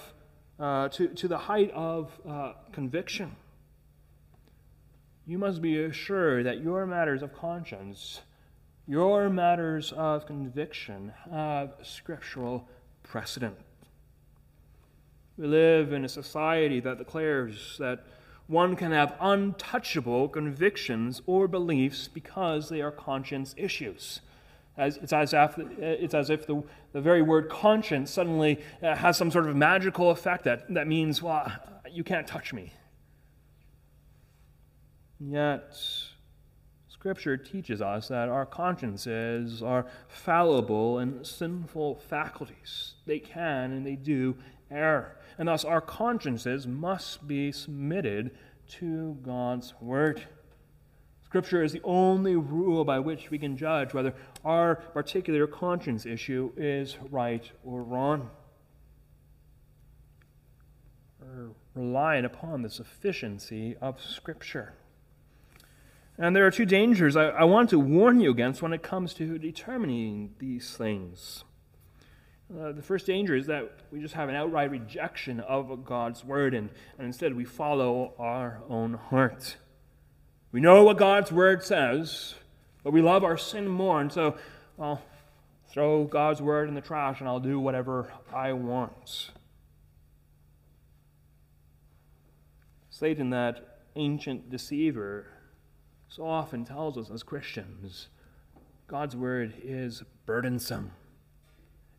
uh, 0.58 0.88
to, 0.88 1.08
to 1.08 1.28
the 1.28 1.38
height 1.38 1.70
of 1.72 2.10
uh, 2.28 2.52
conviction. 2.72 3.34
You 5.26 5.38
must 5.38 5.62
be 5.62 5.82
assured 5.82 6.46
that 6.46 6.62
your 6.62 6.86
matters 6.86 7.22
of 7.22 7.34
conscience 7.34 8.20
your 8.90 9.30
matters 9.30 9.92
of 9.92 10.26
conviction 10.26 11.12
have 11.30 11.74
scriptural 11.82 12.68
precedent 13.04 13.56
we 15.40 15.46
live 15.46 15.94
in 15.94 16.04
a 16.04 16.08
society 16.08 16.80
that 16.80 16.98
declares 16.98 17.76
that 17.78 18.04
one 18.46 18.76
can 18.76 18.92
have 18.92 19.16
untouchable 19.20 20.28
convictions 20.28 21.22
or 21.24 21.48
beliefs 21.48 22.08
because 22.08 22.68
they 22.68 22.82
are 22.82 22.90
conscience 22.90 23.54
issues. 23.56 24.20
As, 24.76 24.98
it's, 24.98 25.14
as 25.14 25.32
if, 25.32 25.56
it's 25.78 26.12
as 26.12 26.28
if 26.28 26.46
the, 26.46 26.62
the 26.92 27.00
very 27.00 27.22
word 27.22 27.48
conscience 27.48 28.10
suddenly 28.10 28.60
uh, 28.82 28.94
has 28.96 29.16
some 29.16 29.30
sort 29.30 29.48
of 29.48 29.56
magical 29.56 30.10
effect 30.10 30.44
that, 30.44 30.72
that 30.74 30.86
means, 30.86 31.22
well, 31.22 31.50
you 31.90 32.04
can't 32.04 32.26
touch 32.26 32.52
me. 32.52 32.74
Yet, 35.18 35.74
Scripture 36.88 37.38
teaches 37.38 37.80
us 37.80 38.08
that 38.08 38.28
our 38.28 38.44
consciences 38.44 39.62
are 39.62 39.86
fallible 40.06 40.98
and 40.98 41.26
sinful 41.26 41.96
faculties. 42.10 42.94
They 43.06 43.20
can 43.20 43.72
and 43.72 43.86
they 43.86 43.96
do 43.96 44.36
err 44.70 45.16
and 45.40 45.48
thus 45.48 45.64
our 45.64 45.80
consciences 45.80 46.66
must 46.66 47.26
be 47.26 47.50
submitted 47.50 48.30
to 48.68 49.16
God's 49.22 49.72
Word. 49.80 50.22
Scripture 51.24 51.64
is 51.64 51.72
the 51.72 51.80
only 51.82 52.36
rule 52.36 52.84
by 52.84 52.98
which 52.98 53.30
we 53.30 53.38
can 53.38 53.56
judge 53.56 53.94
whether 53.94 54.12
our 54.44 54.74
particular 54.74 55.46
conscience 55.46 56.04
issue 56.04 56.52
is 56.58 56.98
right 57.10 57.50
or 57.64 57.82
wrong. 57.82 58.28
We're 61.18 61.52
relying 61.74 62.26
upon 62.26 62.60
the 62.60 62.68
sufficiency 62.68 63.76
of 63.80 63.98
Scripture. 63.98 64.74
And 66.18 66.36
there 66.36 66.46
are 66.46 66.50
two 66.50 66.66
dangers 66.66 67.16
I, 67.16 67.28
I 67.28 67.44
want 67.44 67.70
to 67.70 67.78
warn 67.78 68.20
you 68.20 68.30
against 68.30 68.60
when 68.60 68.74
it 68.74 68.82
comes 68.82 69.14
to 69.14 69.38
determining 69.38 70.34
these 70.38 70.76
things. 70.76 71.44
Uh, 72.58 72.72
the 72.72 72.82
first 72.82 73.06
danger 73.06 73.36
is 73.36 73.46
that 73.46 73.70
we 73.92 74.00
just 74.00 74.14
have 74.14 74.28
an 74.28 74.34
outright 74.34 74.70
rejection 74.70 75.38
of 75.40 75.84
God's 75.84 76.24
word, 76.24 76.52
and, 76.52 76.70
and 76.98 77.06
instead 77.06 77.34
we 77.34 77.44
follow 77.44 78.12
our 78.18 78.62
own 78.68 78.94
heart. 78.94 79.56
We 80.50 80.60
know 80.60 80.82
what 80.82 80.96
God's 80.96 81.30
word 81.30 81.62
says, 81.62 82.34
But 82.82 82.92
we 82.92 83.02
love 83.02 83.22
our 83.22 83.36
sin 83.36 83.68
more, 83.68 84.00
and 84.00 84.10
so, 84.10 84.36
well, 84.76 85.00
throw 85.70 86.04
God's 86.04 86.42
word 86.42 86.68
in 86.68 86.74
the 86.74 86.80
trash 86.80 87.20
and 87.20 87.28
I'll 87.28 87.38
do 87.40 87.60
whatever 87.60 88.12
I 88.34 88.52
want. 88.52 89.30
Satan, 92.90 93.30
that 93.30 93.78
ancient 93.94 94.50
deceiver, 94.50 95.26
so 96.08 96.26
often 96.26 96.64
tells 96.64 96.98
us 96.98 97.10
as 97.10 97.22
Christians 97.22 98.08
God's 98.88 99.14
word 99.14 99.54
is 99.62 100.02
burdensome. 100.26 100.90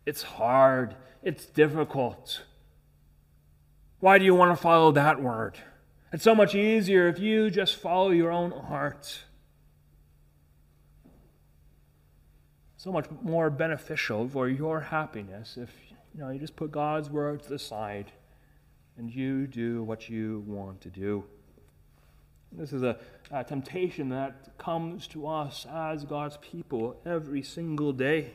It's 0.06 0.24
hard. 0.24 0.96
It's 1.24 1.46
difficult. 1.46 2.44
Why 4.00 4.18
do 4.18 4.26
you 4.26 4.34
want 4.34 4.56
to 4.56 4.62
follow 4.62 4.92
that 4.94 5.22
word? 5.22 5.58
It's 6.12 6.24
so 6.24 6.36
much 6.36 6.56
easier 6.56 7.08
if 7.08 7.20
you 7.20 7.50
just 7.50 7.76
follow 7.76 8.10
your 8.10 8.32
own 8.32 8.52
heart. 8.52 9.24
So 12.78 12.92
much 12.92 13.06
more 13.22 13.50
beneficial 13.50 14.28
for 14.28 14.50
your 14.50 14.80
happiness 14.80 15.56
if 15.56 15.70
you 16.16 16.20
know 16.20 16.30
you 16.32 16.40
just 16.40 16.56
put 16.56 16.72
God's 16.72 17.10
word 17.10 17.44
to 17.44 17.50
the 17.50 17.60
side 17.60 18.12
and 18.98 19.14
you 19.14 19.46
do 19.46 19.84
what 19.84 20.10
you 20.10 20.44
want 20.48 20.82
to 20.82 20.90
do. 20.90 21.24
This 22.52 22.74
is 22.74 22.84
a, 22.84 22.98
a 23.32 23.44
temptation 23.44 24.10
that 24.10 24.58
comes 24.58 25.08
to 25.08 25.28
us 25.28 25.66
as 25.72 26.04
God's 26.04 26.38
people 26.38 27.00
every 27.06 27.42
single 27.44 27.94
day. 27.94 28.34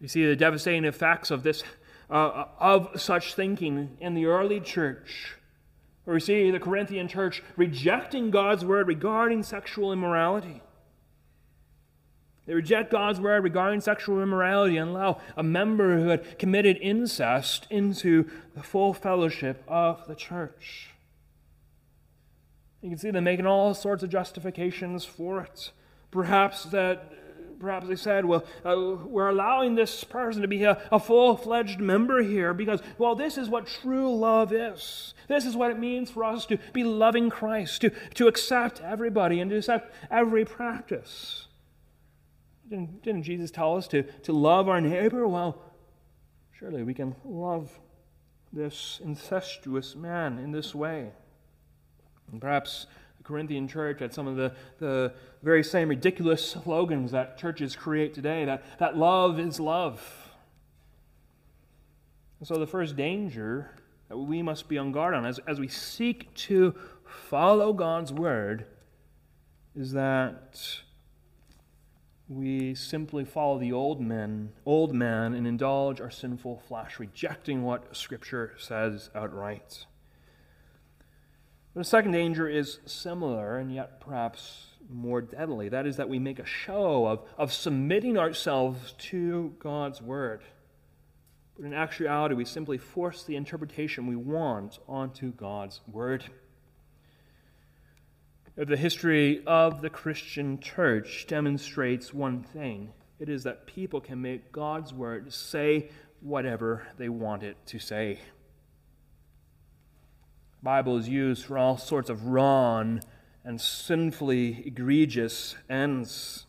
You 0.00 0.08
see 0.08 0.24
the 0.24 0.36
devastating 0.36 0.84
effects 0.84 1.30
of 1.30 1.42
this, 1.42 1.62
uh, 2.08 2.46
of 2.58 3.00
such 3.00 3.34
thinking 3.34 3.96
in 4.00 4.14
the 4.14 4.26
early 4.26 4.60
church, 4.60 5.36
we 6.06 6.18
see 6.18 6.50
the 6.50 6.58
Corinthian 6.58 7.06
church 7.06 7.42
rejecting 7.56 8.30
God's 8.30 8.64
word 8.64 8.88
regarding 8.88 9.42
sexual 9.42 9.92
immorality. 9.92 10.62
They 12.46 12.54
reject 12.54 12.90
God's 12.90 13.20
word 13.20 13.44
regarding 13.44 13.80
sexual 13.80 14.20
immorality 14.20 14.76
and 14.76 14.90
allow 14.90 15.20
a 15.36 15.42
member 15.42 15.98
who 15.98 16.08
had 16.08 16.38
committed 16.38 16.78
incest 16.80 17.66
into 17.70 18.28
the 18.56 18.62
full 18.62 18.92
fellowship 18.92 19.62
of 19.68 20.04
the 20.08 20.16
church. 20.16 20.90
You 22.82 22.88
can 22.88 22.98
see 22.98 23.10
them 23.10 23.24
making 23.24 23.46
all 23.46 23.74
sorts 23.74 24.02
of 24.02 24.10
justifications 24.10 25.04
for 25.04 25.42
it. 25.42 25.70
Perhaps 26.10 26.64
that 26.64 27.12
perhaps 27.60 27.86
they 27.86 27.96
said, 27.96 28.24
well, 28.24 28.44
uh, 28.64 28.96
we're 29.04 29.28
allowing 29.28 29.74
this 29.74 30.02
person 30.02 30.42
to 30.42 30.48
be 30.48 30.64
a, 30.64 30.80
a 30.90 30.98
full 30.98 31.36
fledged 31.36 31.78
member 31.78 32.22
here 32.22 32.54
because, 32.54 32.80
well, 32.98 33.14
this 33.14 33.38
is 33.38 33.48
what 33.48 33.66
true 33.66 34.14
love 34.16 34.52
is. 34.52 35.14
This 35.28 35.44
is 35.44 35.54
what 35.54 35.70
it 35.70 35.78
means 35.78 36.10
for 36.10 36.24
us 36.24 36.46
to 36.46 36.58
be 36.72 36.82
loving 36.82 37.30
Christ, 37.30 37.82
to, 37.82 37.90
to 38.14 38.26
accept 38.26 38.80
everybody 38.80 39.40
and 39.40 39.50
to 39.50 39.58
accept 39.58 39.94
every 40.10 40.44
practice. 40.44 41.46
Didn't, 42.68 43.02
didn't 43.02 43.24
Jesus 43.24 43.50
tell 43.50 43.76
us 43.76 43.86
to, 43.88 44.02
to 44.02 44.32
love 44.32 44.68
our 44.68 44.80
neighbor? 44.80 45.28
Well, 45.28 45.60
surely 46.58 46.82
we 46.82 46.94
can 46.94 47.14
love 47.24 47.78
this 48.52 49.00
incestuous 49.04 49.94
man 49.94 50.38
in 50.38 50.50
this 50.50 50.74
way. 50.74 51.10
And 52.32 52.40
perhaps 52.40 52.86
the 53.20 53.24
Corinthian 53.24 53.68
church 53.68 54.00
had 54.00 54.14
some 54.14 54.26
of 54.26 54.36
the, 54.36 54.52
the 54.78 55.12
very 55.42 55.62
same 55.62 55.90
ridiculous 55.90 56.52
slogans 56.52 57.12
that 57.12 57.36
churches 57.36 57.76
create 57.76 58.14
today 58.14 58.46
that, 58.46 58.62
that 58.78 58.96
love 58.96 59.38
is 59.38 59.60
love. 59.60 60.30
And 62.38 62.48
so 62.48 62.54
the 62.54 62.66
first 62.66 62.96
danger 62.96 63.72
that 64.08 64.16
we 64.16 64.40
must 64.40 64.68
be 64.68 64.78
on 64.78 64.90
guard 64.90 65.12
on 65.12 65.26
as, 65.26 65.38
as 65.46 65.60
we 65.60 65.68
seek 65.68 66.32
to 66.34 66.74
follow 67.04 67.74
God's 67.74 68.10
word 68.10 68.64
is 69.76 69.92
that 69.92 70.58
we 72.26 72.74
simply 72.74 73.26
follow 73.26 73.58
the 73.58 73.72
old 73.72 74.00
men, 74.00 74.52
old 74.64 74.94
man 74.94 75.34
and 75.34 75.46
indulge 75.46 76.00
our 76.00 76.10
sinful 76.10 76.62
flesh, 76.66 76.98
rejecting 76.98 77.64
what 77.64 77.94
Scripture 77.94 78.54
says 78.56 79.10
outright. 79.14 79.84
The 81.74 81.84
second 81.84 82.12
danger 82.12 82.48
is 82.48 82.80
similar 82.84 83.58
and 83.58 83.72
yet 83.72 84.00
perhaps 84.00 84.66
more 84.88 85.20
deadly. 85.20 85.68
That 85.68 85.86
is 85.86 85.96
that 85.98 86.08
we 86.08 86.18
make 86.18 86.40
a 86.40 86.44
show 86.44 87.06
of, 87.06 87.22
of 87.38 87.52
submitting 87.52 88.18
ourselves 88.18 88.94
to 88.98 89.54
God's 89.60 90.02
Word. 90.02 90.42
But 91.56 91.66
in 91.66 91.72
actuality, 91.72 92.34
we 92.34 92.44
simply 92.44 92.76
force 92.76 93.22
the 93.22 93.36
interpretation 93.36 94.06
we 94.06 94.16
want 94.16 94.80
onto 94.88 95.32
God's 95.32 95.80
Word. 95.86 96.24
The 98.56 98.76
history 98.76 99.44
of 99.46 99.80
the 99.80 99.90
Christian 99.90 100.58
church 100.58 101.26
demonstrates 101.28 102.12
one 102.12 102.42
thing 102.42 102.92
it 103.20 103.28
is 103.28 103.44
that 103.44 103.66
people 103.66 104.00
can 104.00 104.20
make 104.20 104.50
God's 104.50 104.92
Word 104.92 105.32
say 105.32 105.90
whatever 106.20 106.88
they 106.96 107.08
want 107.08 107.42
it 107.42 107.56
to 107.66 107.78
say. 107.78 108.18
Bible 110.62 110.98
is 110.98 111.08
used 111.08 111.44
for 111.44 111.56
all 111.56 111.78
sorts 111.78 112.10
of 112.10 112.26
wrong 112.26 113.00
and 113.44 113.60
sinfully 113.60 114.62
egregious 114.66 115.56
ends. 115.68 116.46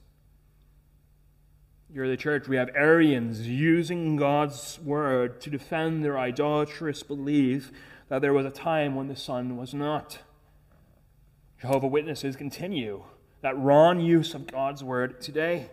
Here 1.94 2.04
at 2.06 2.10
the 2.10 2.18
church, 2.18 2.48
we 2.48 2.58
have 2.58 2.70
Arians 2.76 3.48
using 3.48 4.16
God's 4.16 4.80
word 4.84 5.42
to 5.42 5.50
defend 5.50 6.04
their 6.04 6.18
idolatrous 6.18 7.04
belief 7.04 7.72
that 8.10 8.22
there 8.22 8.34
was 8.34 8.46
a 8.46 8.52
time 8.52 8.96
when 8.96 9.08
the 9.08 9.16
Son 9.16 9.58
was 9.58 9.74
not. 9.74 10.20
Jehovah 11.60 11.88
Witnesses 11.88 12.36
continue 12.36 13.04
that 13.42 13.58
wrong 13.58 14.00
use 14.00 14.34
of 14.34 14.48
God's 14.48 14.84
word 14.84 15.22
today. 15.22 15.70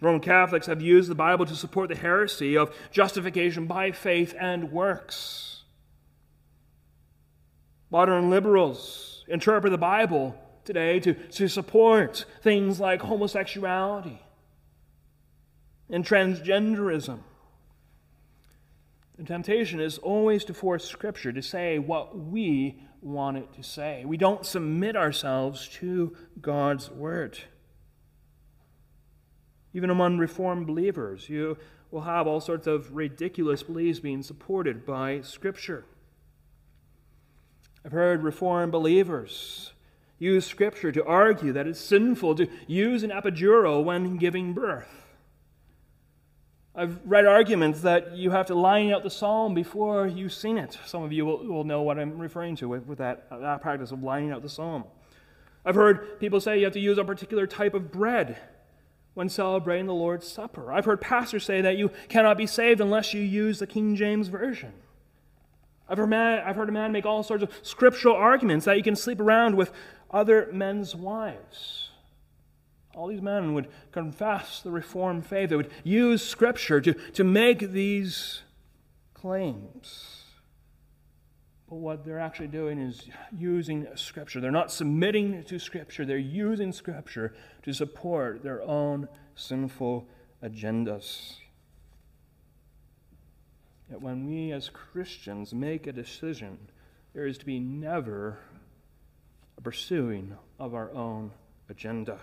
Roman 0.00 0.20
Catholics 0.20 0.66
have 0.66 0.80
used 0.80 1.10
the 1.10 1.14
Bible 1.14 1.46
to 1.46 1.56
support 1.56 1.88
the 1.88 1.96
heresy 1.96 2.56
of 2.56 2.74
justification 2.90 3.66
by 3.66 3.90
faith 3.90 4.34
and 4.38 4.70
works. 4.70 5.57
Modern 7.90 8.28
liberals 8.30 9.24
interpret 9.28 9.70
the 9.70 9.78
Bible 9.78 10.34
today 10.64 11.00
to, 11.00 11.14
to 11.14 11.48
support 11.48 12.26
things 12.42 12.78
like 12.78 13.00
homosexuality 13.00 14.20
and 15.88 16.04
transgenderism. 16.04 17.20
The 19.16 19.24
temptation 19.24 19.80
is 19.80 19.98
always 19.98 20.44
to 20.44 20.54
force 20.54 20.84
Scripture 20.84 21.32
to 21.32 21.42
say 21.42 21.78
what 21.78 22.16
we 22.16 22.80
want 23.00 23.38
it 23.38 23.52
to 23.54 23.62
say. 23.62 24.04
We 24.04 24.16
don't 24.16 24.44
submit 24.44 24.94
ourselves 24.94 25.66
to 25.80 26.14
God's 26.40 26.90
Word. 26.90 27.38
Even 29.72 29.90
among 29.90 30.18
Reformed 30.18 30.66
believers, 30.66 31.28
you 31.28 31.56
will 31.90 32.02
have 32.02 32.26
all 32.26 32.40
sorts 32.40 32.66
of 32.66 32.94
ridiculous 32.94 33.62
beliefs 33.62 34.00
being 34.00 34.22
supported 34.22 34.84
by 34.84 35.22
Scripture. 35.22 35.84
I've 37.88 37.92
heard 37.92 38.22
Reformed 38.22 38.70
believers 38.70 39.72
use 40.18 40.44
Scripture 40.44 40.92
to 40.92 41.02
argue 41.06 41.54
that 41.54 41.66
it's 41.66 41.80
sinful 41.80 42.34
to 42.34 42.46
use 42.66 43.02
an 43.02 43.08
epidural 43.08 43.82
when 43.82 44.18
giving 44.18 44.52
birth. 44.52 45.06
I've 46.74 47.00
read 47.06 47.24
arguments 47.24 47.80
that 47.80 48.14
you 48.14 48.30
have 48.30 48.44
to 48.48 48.54
line 48.54 48.92
out 48.92 49.04
the 49.04 49.10
psalm 49.10 49.54
before 49.54 50.06
you 50.06 50.28
sing 50.28 50.58
it. 50.58 50.76
Some 50.84 51.02
of 51.02 51.14
you 51.14 51.24
will, 51.24 51.46
will 51.46 51.64
know 51.64 51.80
what 51.80 51.98
I'm 51.98 52.18
referring 52.18 52.56
to 52.56 52.68
with, 52.68 52.84
with 52.84 52.98
that, 52.98 53.26
that 53.30 53.62
practice 53.62 53.90
of 53.90 54.02
lining 54.02 54.32
out 54.32 54.42
the 54.42 54.50
psalm. 54.50 54.84
I've 55.64 55.74
heard 55.74 56.20
people 56.20 56.42
say 56.42 56.58
you 56.58 56.64
have 56.64 56.74
to 56.74 56.80
use 56.80 56.98
a 56.98 57.04
particular 57.04 57.46
type 57.46 57.72
of 57.72 57.90
bread 57.90 58.36
when 59.14 59.30
celebrating 59.30 59.86
the 59.86 59.94
Lord's 59.94 60.28
Supper. 60.28 60.74
I've 60.74 60.84
heard 60.84 61.00
pastors 61.00 61.46
say 61.46 61.62
that 61.62 61.78
you 61.78 61.90
cannot 62.10 62.36
be 62.36 62.46
saved 62.46 62.82
unless 62.82 63.14
you 63.14 63.22
use 63.22 63.60
the 63.60 63.66
King 63.66 63.96
James 63.96 64.28
Version. 64.28 64.74
I've 65.88 65.98
heard, 65.98 66.10
man, 66.10 66.42
I've 66.44 66.56
heard 66.56 66.68
a 66.68 66.72
man 66.72 66.92
make 66.92 67.06
all 67.06 67.22
sorts 67.22 67.42
of 67.42 67.50
scriptural 67.62 68.14
arguments 68.14 68.66
that 68.66 68.76
you 68.76 68.82
can 68.82 68.96
sleep 68.96 69.20
around 69.20 69.56
with 69.56 69.72
other 70.10 70.48
men's 70.52 70.94
wives. 70.94 71.88
All 72.94 73.06
these 73.06 73.22
men 73.22 73.54
would 73.54 73.68
confess 73.92 74.60
the 74.60 74.70
Reformed 74.70 75.24
faith. 75.24 75.50
They 75.50 75.56
would 75.56 75.70
use 75.84 76.20
Scripture 76.20 76.80
to, 76.80 76.94
to 76.94 77.22
make 77.22 77.70
these 77.70 78.42
claims. 79.14 80.24
But 81.68 81.76
what 81.76 82.04
they're 82.04 82.18
actually 82.18 82.48
doing 82.48 82.80
is 82.80 83.08
using 83.36 83.86
Scripture. 83.94 84.40
They're 84.40 84.50
not 84.50 84.72
submitting 84.72 85.44
to 85.44 85.58
Scripture, 85.58 86.04
they're 86.04 86.18
using 86.18 86.72
Scripture 86.72 87.34
to 87.62 87.72
support 87.72 88.42
their 88.42 88.62
own 88.62 89.08
sinful 89.36 90.08
agendas. 90.42 91.36
Yet 93.90 94.02
when 94.02 94.26
we 94.26 94.52
as 94.52 94.68
Christians 94.68 95.54
make 95.54 95.86
a 95.86 95.92
decision, 95.92 96.58
there 97.14 97.26
is 97.26 97.38
to 97.38 97.46
be 97.46 97.58
never 97.58 98.38
a 99.56 99.60
pursuing 99.60 100.36
of 100.58 100.74
our 100.74 100.92
own 100.92 101.30
agenda. 101.68 102.20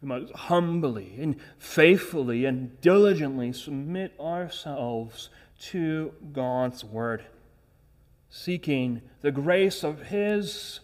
We 0.00 0.08
must 0.08 0.32
humbly 0.32 1.16
and 1.20 1.36
faithfully 1.58 2.44
and 2.44 2.80
diligently 2.80 3.52
submit 3.52 4.12
ourselves 4.18 5.30
to 5.70 6.12
God's 6.32 6.84
Word, 6.84 7.24
seeking 8.28 9.02
the 9.20 9.30
grace 9.30 9.84
of 9.84 10.02
His 10.02 10.80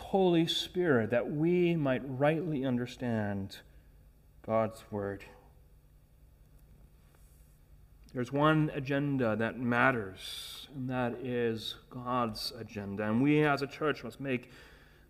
Holy 0.00 0.46
Spirit 0.46 1.10
that 1.10 1.30
we 1.30 1.76
might 1.76 2.02
rightly 2.04 2.64
understand 2.64 3.58
God's 4.44 4.82
Word. 4.90 5.24
There's 8.16 8.32
one 8.32 8.70
agenda 8.72 9.36
that 9.36 9.60
matters, 9.60 10.68
and 10.74 10.88
that 10.88 11.18
is 11.22 11.74
God's 11.90 12.50
agenda. 12.58 13.02
And 13.02 13.22
we 13.22 13.44
as 13.44 13.60
a 13.60 13.66
church 13.66 14.02
must 14.02 14.20
make 14.20 14.50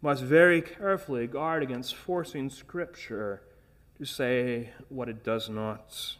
must 0.02 0.24
very 0.24 0.60
carefully 0.60 1.28
guard 1.28 1.62
against 1.62 1.94
forcing 1.94 2.50
Scripture 2.50 3.42
to 3.96 4.04
say 4.04 4.70
what 4.88 5.08
it 5.08 5.22
does 5.22 5.48
not. 5.48 6.16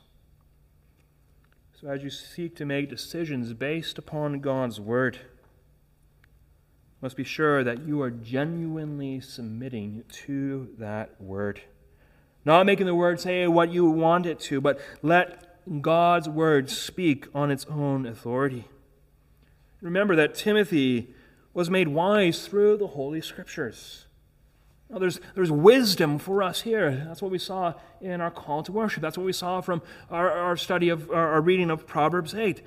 So, 1.80 1.88
as 1.88 2.04
you 2.04 2.10
seek 2.10 2.54
to 2.54 2.64
make 2.64 2.88
decisions 2.88 3.52
based 3.52 3.98
upon 3.98 4.38
God's 4.38 4.78
Word, 4.78 5.18
must 7.02 7.16
be 7.16 7.24
sure 7.24 7.64
that 7.64 7.80
you 7.84 8.00
are 8.00 8.12
genuinely 8.12 9.20
submitting 9.20 10.04
to 10.26 10.68
that 10.78 11.20
Word. 11.20 11.62
Not 12.44 12.64
making 12.64 12.86
the 12.86 12.94
Word 12.94 13.18
say 13.18 13.48
what 13.48 13.72
you 13.72 13.90
want 13.90 14.24
it 14.24 14.38
to, 14.42 14.60
but 14.60 14.80
let 15.02 15.45
God's 15.80 16.28
Word 16.28 16.70
speak 16.70 17.26
on 17.34 17.50
its 17.50 17.64
own 17.66 18.06
authority. 18.06 18.68
Remember 19.80 20.16
that 20.16 20.34
Timothy 20.34 21.14
was 21.52 21.70
made 21.70 21.88
wise 21.88 22.46
through 22.46 22.76
the 22.76 22.88
Holy 22.88 23.20
Scriptures. 23.20 24.06
Now, 24.88 24.98
there's, 24.98 25.20
there's 25.34 25.50
wisdom 25.50 26.18
for 26.18 26.42
us 26.42 26.62
here. 26.62 27.04
That's 27.08 27.20
what 27.20 27.32
we 27.32 27.38
saw 27.38 27.74
in 28.00 28.20
our 28.20 28.30
call 28.30 28.62
to 28.62 28.72
worship. 28.72 29.02
That's 29.02 29.18
what 29.18 29.26
we 29.26 29.32
saw 29.32 29.60
from 29.60 29.82
our, 30.10 30.30
our 30.30 30.56
study 30.56 30.88
of 30.88 31.10
our, 31.10 31.32
our 31.32 31.40
reading 31.40 31.70
of 31.70 31.86
Proverbs 31.86 32.34
8. 32.34 32.62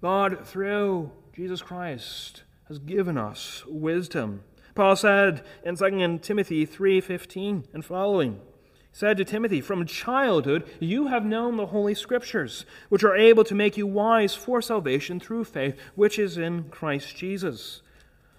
God, 0.00 0.46
through 0.46 1.10
Jesus 1.34 1.62
Christ, 1.62 2.44
has 2.68 2.78
given 2.78 3.18
us 3.18 3.64
wisdom. 3.66 4.44
Paul 4.74 4.96
said 4.96 5.42
in 5.64 5.76
2 5.76 6.18
Timothy 6.22 6.66
3:15 6.66 7.64
and 7.72 7.84
following, 7.84 8.40
said 8.94 9.16
to 9.16 9.24
Timothy, 9.24 9.60
From 9.60 9.84
childhood 9.84 10.64
you 10.78 11.08
have 11.08 11.26
known 11.26 11.56
the 11.56 11.66
Holy 11.66 11.94
Scriptures, 11.94 12.64
which 12.88 13.02
are 13.02 13.16
able 13.16 13.42
to 13.42 13.54
make 13.54 13.76
you 13.76 13.88
wise 13.88 14.36
for 14.36 14.62
salvation 14.62 15.18
through 15.18 15.44
faith, 15.44 15.76
which 15.96 16.16
is 16.16 16.38
in 16.38 16.64
Christ 16.70 17.16
Jesus. 17.16 17.82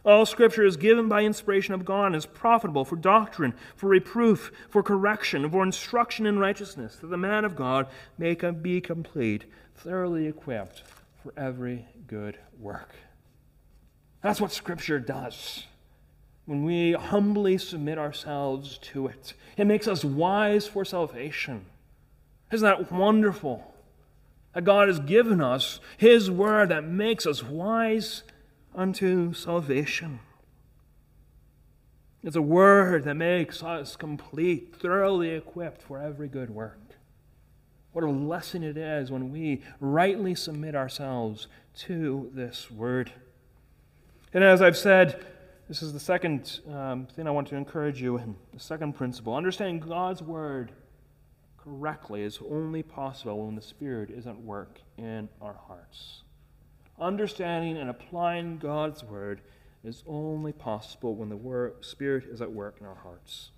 All 0.05 0.25
Scripture 0.25 0.63
is 0.63 0.77
given 0.77 1.09
by 1.09 1.23
inspiration 1.23 1.73
of 1.73 1.83
God 1.83 2.07
and 2.07 2.15
is 2.15 2.25
profitable 2.25 2.85
for 2.85 2.95
doctrine, 2.95 3.53
for 3.75 3.89
reproof, 3.89 4.51
for 4.69 4.81
correction, 4.81 5.49
for 5.49 5.61
instruction 5.61 6.25
in 6.25 6.39
righteousness, 6.39 6.95
that 6.95 7.07
the 7.07 7.17
man 7.17 7.43
of 7.43 7.57
God 7.57 7.87
may 8.17 8.33
be 8.33 8.79
complete, 8.79 9.43
thoroughly 9.75 10.25
equipped 10.25 10.83
for 11.21 11.33
every 11.35 11.85
good 12.07 12.37
work. 12.57 12.95
That's 14.21 14.39
what 14.39 14.53
Scripture 14.53 14.99
does. 14.99 15.65
When 16.45 16.63
we 16.63 16.93
humbly 16.93 17.57
submit 17.57 17.97
ourselves 17.97 18.77
to 18.93 19.07
it, 19.07 19.33
it 19.57 19.65
makes 19.65 19.87
us 19.87 20.03
wise 20.03 20.67
for 20.67 20.85
salvation. 20.85 21.65
Isn't 22.51 22.65
that 22.65 22.91
wonderful? 22.91 23.73
That 24.53 24.63
God 24.63 24.87
has 24.87 24.99
given 24.99 25.41
us 25.41 25.79
His 25.97 26.29
Word 26.29 26.69
that 26.69 26.83
makes 26.83 27.25
us 27.25 27.43
wise 27.43 28.23
unto 28.75 29.33
salvation. 29.33 30.19
It's 32.25 32.35
a 32.35 32.41
word 32.41 33.03
that 33.03 33.13
makes 33.13 33.61
us 33.61 33.95
complete, 33.95 34.75
thoroughly 34.75 35.29
equipped 35.29 35.83
for 35.83 35.99
every 35.99 36.27
good 36.27 36.49
work. 36.49 36.79
What 37.91 38.03
a 38.03 38.09
lesson 38.09 38.63
it 38.63 38.77
is 38.77 39.11
when 39.11 39.31
we 39.31 39.61
rightly 39.79 40.33
submit 40.33 40.75
ourselves 40.75 41.47
to 41.75 42.31
this 42.33 42.71
word. 42.71 43.11
And 44.33 44.43
as 44.43 44.59
I've 44.61 44.75
said, 44.75 45.23
this 45.67 45.81
is 45.81 45.93
the 45.93 45.99
second 45.99 46.59
um, 46.71 47.07
thing 47.07 47.27
I 47.27 47.31
want 47.31 47.47
to 47.49 47.55
encourage 47.55 48.01
you 48.01 48.17
in. 48.17 48.35
The 48.53 48.59
second 48.59 48.93
principle. 48.93 49.35
Understanding 49.35 49.79
God's 49.79 50.21
word 50.21 50.71
correctly 51.57 52.21
is 52.21 52.39
only 52.49 52.83
possible 52.83 53.45
when 53.45 53.55
the 53.55 53.61
Spirit 53.61 54.09
is 54.09 54.27
at 54.27 54.37
work 54.37 54.79
in 54.97 55.29
our 55.41 55.55
hearts 55.67 56.21
understanding 56.99 57.77
and 57.77 57.89
applying 57.89 58.57
God's 58.57 59.03
word 59.03 59.41
is 59.83 60.03
only 60.07 60.51
possible 60.51 61.15
when 61.15 61.29
the 61.29 61.35
word, 61.35 61.73
Spirit 61.81 62.25
is 62.25 62.41
at 62.41 62.51
work 62.51 62.77
in 62.79 62.85
our 62.85 62.95
hearts. 62.95 63.51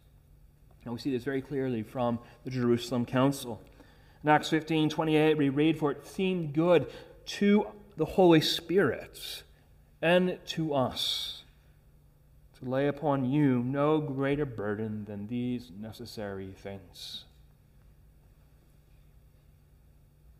And 0.83 0.93
we 0.93 0.99
see 0.99 1.11
this 1.11 1.23
very 1.23 1.41
clearly 1.41 1.83
from 1.83 2.19
the 2.43 2.49
Jerusalem 2.49 3.05
Council. 3.05 3.61
In 4.23 4.29
Acts 4.29 4.49
15 4.49 4.89
28, 4.89 5.37
we 5.37 5.49
read, 5.49 5.77
For 5.77 5.91
it 5.91 6.05
seemed 6.05 6.53
good 6.53 6.87
to 7.25 7.67
the 7.95 8.05
Holy 8.05 8.41
Spirit 8.41 9.43
and 10.01 10.39
to 10.47 10.73
us 10.73 11.43
to 12.59 12.69
lay 12.69 12.87
upon 12.87 13.25
you 13.25 13.63
no 13.63 13.99
greater 13.99 14.45
burden 14.45 15.05
than 15.05 15.27
these 15.27 15.71
necessary 15.79 16.53
things 16.57 17.25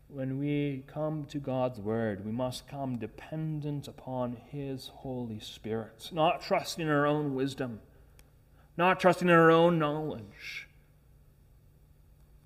when 0.08 0.38
we 0.38 0.84
come 0.86 1.26
to 1.26 1.38
God's 1.38 1.78
Word, 1.78 2.24
we 2.24 2.32
must 2.32 2.66
come 2.66 2.96
dependent 2.96 3.86
upon 3.86 4.38
His 4.50 4.88
Holy 4.88 5.38
Spirit, 5.38 6.08
not 6.12 6.40
trusting 6.40 6.84
in 6.84 6.90
our 6.90 7.06
own 7.06 7.34
wisdom, 7.34 7.80
not 8.76 8.98
trusting 8.98 9.28
in 9.28 9.34
our 9.34 9.50
own 9.50 9.78
knowledge. 9.78 10.66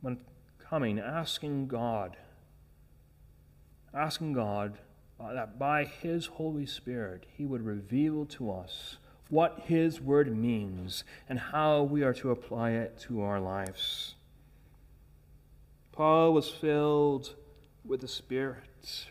When 0.01 0.19
coming, 0.59 0.99
asking 0.99 1.69
God, 1.69 2.17
asking 3.95 4.33
God 4.33 4.79
uh, 5.21 5.33
that 5.33 5.59
by 5.59 5.85
His 5.85 6.27
Holy 6.27 6.67
Spirit 6.67 7.27
He 7.37 7.47
would 7.47 7.65
reveal 7.65 8.27
to 8.27 8.51
us 8.51 8.97
what 9.33 9.61
His 9.61 9.99
Word 9.99 10.37
means 10.37 11.05
and 11.27 11.39
how 11.39 11.85
we 11.85 12.03
are 12.03 12.13
to 12.13 12.31
apply 12.31 12.73
it 12.73 12.99
to 13.01 13.23
our 13.23 13.41
lives. 13.41 14.15
Paul 15.91 16.35
was 16.35 16.51
filled 16.51 17.35
with 17.83 18.03
the 18.03 18.09
Spirit. 18.09 19.07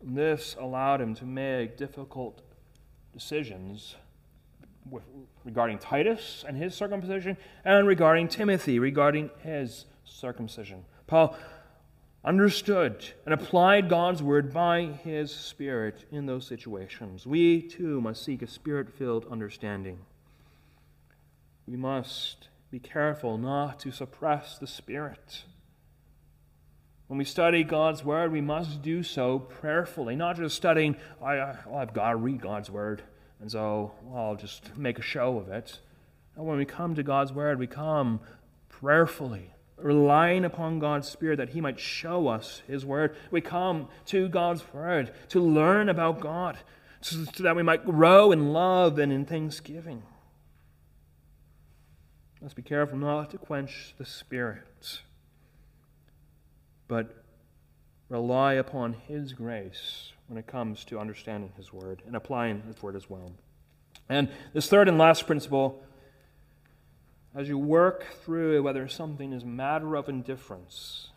And 0.00 0.16
this 0.16 0.56
allowed 0.58 1.00
him 1.00 1.14
to 1.14 1.24
make 1.24 1.76
difficult 1.76 2.42
decisions 3.12 3.94
with, 4.90 5.04
regarding 5.44 5.78
Titus 5.78 6.44
and 6.44 6.56
his 6.56 6.74
circumcision, 6.74 7.36
and 7.64 7.86
regarding 7.86 8.26
Timothy 8.26 8.80
regarding 8.80 9.30
his 9.44 9.84
circumcision. 10.04 10.84
Paul 11.06 11.36
understood 12.24 13.04
and 13.24 13.32
applied 13.32 13.88
God's 13.88 14.22
word 14.22 14.52
by 14.52 14.84
his 14.84 15.30
Spirit 15.30 16.04
in 16.10 16.26
those 16.26 16.46
situations. 16.46 17.26
We 17.26 17.62
too 17.62 18.00
must 18.00 18.22
seek 18.24 18.42
a 18.42 18.46
spirit 18.46 18.92
filled 18.92 19.26
understanding. 19.30 20.00
We 21.66 21.76
must 21.76 22.48
be 22.70 22.78
careful 22.78 23.38
not 23.38 23.80
to 23.80 23.90
suppress 23.90 24.58
the 24.58 24.66
Spirit. 24.66 25.44
When 27.06 27.18
we 27.18 27.24
study 27.24 27.64
God's 27.64 28.04
Word, 28.04 28.30
we 28.30 28.40
must 28.40 28.82
do 28.82 29.02
so 29.02 29.40
prayerfully, 29.40 30.14
not 30.14 30.36
just 30.36 30.54
studying, 30.54 30.96
I, 31.20 31.54
I've 31.74 31.92
got 31.92 32.10
to 32.10 32.16
read 32.16 32.40
God's 32.40 32.70
Word, 32.70 33.02
and 33.40 33.50
so 33.50 33.92
I'll 34.14 34.36
just 34.36 34.76
make 34.76 34.98
a 35.00 35.02
show 35.02 35.36
of 35.38 35.48
it. 35.48 35.80
And 36.36 36.46
when 36.46 36.58
we 36.58 36.64
come 36.64 36.94
to 36.94 37.02
God's 37.02 37.32
Word, 37.32 37.58
we 37.58 37.66
come 37.66 38.20
prayerfully, 38.68 39.52
relying 39.84 40.44
upon 40.44 40.78
God's 40.78 41.08
Spirit 41.08 41.36
that 41.36 41.50
He 41.50 41.60
might 41.60 41.80
show 41.80 42.28
us 42.28 42.62
His 42.66 42.84
Word. 42.84 43.16
We 43.30 43.40
come 43.40 43.88
to 44.06 44.28
God's 44.28 44.64
Word 44.72 45.12
to 45.28 45.40
learn 45.40 45.88
about 45.88 46.20
God, 46.20 46.58
so 47.00 47.18
that 47.42 47.56
we 47.56 47.62
might 47.62 47.84
grow 47.84 48.32
in 48.32 48.52
love 48.52 48.98
and 48.98 49.12
in 49.12 49.24
thanksgiving. 49.24 50.02
Let's 52.40 52.54
be 52.54 52.62
careful 52.62 52.98
not 52.98 53.30
to 53.30 53.38
quench 53.38 53.94
the 53.98 54.06
Spirit 54.06 55.02
but 56.90 57.22
rely 58.08 58.54
upon 58.54 58.94
His 59.06 59.32
grace 59.32 60.12
when 60.26 60.36
it 60.36 60.48
comes 60.48 60.84
to 60.86 60.98
understanding 60.98 61.52
His 61.56 61.72
Word 61.72 62.02
and 62.04 62.16
applying 62.16 62.62
His 62.62 62.82
Word 62.82 62.96
as 62.96 63.08
well. 63.08 63.30
And 64.08 64.28
this 64.52 64.68
third 64.68 64.88
and 64.88 64.98
last 64.98 65.24
principle, 65.24 65.80
as 67.34 67.48
you 67.48 67.58
work 67.58 68.04
through 68.24 68.62
whether 68.62 68.88
something 68.88 69.32
is 69.32 69.44
matter 69.44 69.94
of 69.94 70.08
indifference, 70.08 71.10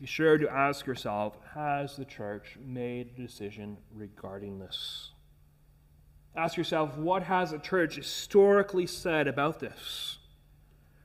be 0.00 0.06
sure 0.06 0.36
to 0.36 0.48
ask 0.52 0.86
yourself 0.86 1.36
Has 1.54 1.96
the 1.96 2.04
church 2.04 2.58
made 2.60 3.12
a 3.14 3.22
decision 3.22 3.76
regarding 3.94 4.58
this? 4.58 5.12
Ask 6.34 6.56
yourself, 6.56 6.96
what 6.96 7.22
has 7.24 7.50
the 7.50 7.58
church 7.58 7.96
historically 7.96 8.86
said 8.86 9.28
about 9.28 9.60
this? 9.60 10.18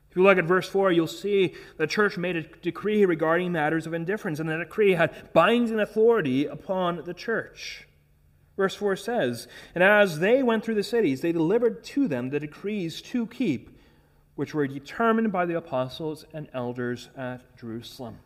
If 0.09 0.15
you 0.15 0.23
look 0.23 0.37
at 0.37 0.45
verse 0.45 0.67
4, 0.69 0.93
you'll 0.93 1.05
see 1.05 1.53
the 1.77 1.85
church 1.85 2.17
made 2.17 2.37
a 2.37 2.41
decree 2.41 3.05
regarding 3.05 3.51
matters 3.51 3.85
of 3.85 3.93
indifference, 3.93 4.39
and 4.39 4.49
the 4.49 4.57
decree 4.57 4.93
had 4.93 5.33
binding 5.33 5.79
authority 5.79 6.45
upon 6.45 7.03
the 7.03 7.13
church. 7.13 7.86
Verse 8.57 8.73
4 8.73 8.95
says, 8.95 9.47
And 9.75 9.83
as 9.83 10.19
they 10.19 10.41
went 10.41 10.65
through 10.65 10.75
the 10.75 10.83
cities, 10.83 11.21
they 11.21 11.31
delivered 11.31 11.83
to 11.85 12.07
them 12.07 12.31
the 12.31 12.39
decrees 12.39 13.01
to 13.03 13.27
keep, 13.27 13.79
which 14.35 14.53
were 14.53 14.67
determined 14.67 15.31
by 15.31 15.45
the 15.45 15.55
apostles 15.55 16.25
and 16.33 16.49
elders 16.53 17.09
at 17.15 17.55
Jerusalem. 17.55 18.17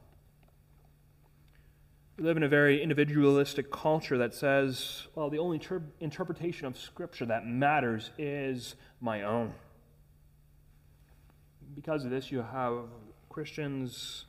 We 2.18 2.24
live 2.24 2.38
in 2.38 2.44
a 2.44 2.48
very 2.48 2.82
individualistic 2.82 3.72
culture 3.72 4.18
that 4.20 4.34
says, 4.34 5.08
well, 5.16 5.30
the 5.30 5.40
only 5.40 5.60
ter- 5.60 5.84
interpretation 6.00 6.66
of 6.66 6.78
Scripture 6.78 7.26
that 7.26 7.46
matters 7.46 8.12
is 8.18 8.76
my 9.02 9.24
own. 9.24 9.54
Because 11.76 12.06
of 12.06 12.12
this, 12.12 12.32
you 12.32 12.42
have 12.42 12.84
Christians 13.28 14.26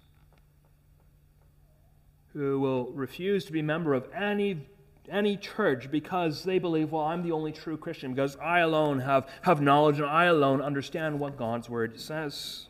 who 2.32 2.58
will 2.58 2.86
refuse 2.92 3.44
to 3.44 3.52
be 3.52 3.60
a 3.60 3.64
member 3.64 3.94
of 3.94 4.08
any 4.12 4.66
any 5.08 5.36
church 5.36 5.90
because 5.90 6.44
they 6.44 6.58
believe, 6.58 6.92
well, 6.92 7.02
I'm 7.02 7.22
the 7.22 7.32
only 7.32 7.52
true 7.52 7.76
Christian 7.76 8.14
because 8.14 8.36
I 8.36 8.60
alone 8.60 9.00
have, 9.00 9.28
have 9.42 9.60
knowledge 9.60 9.98
and 9.98 10.06
I 10.06 10.26
alone 10.26 10.62
understand 10.62 11.18
what 11.18 11.36
God's 11.36 11.68
word 11.68 12.00
says. 12.00 12.66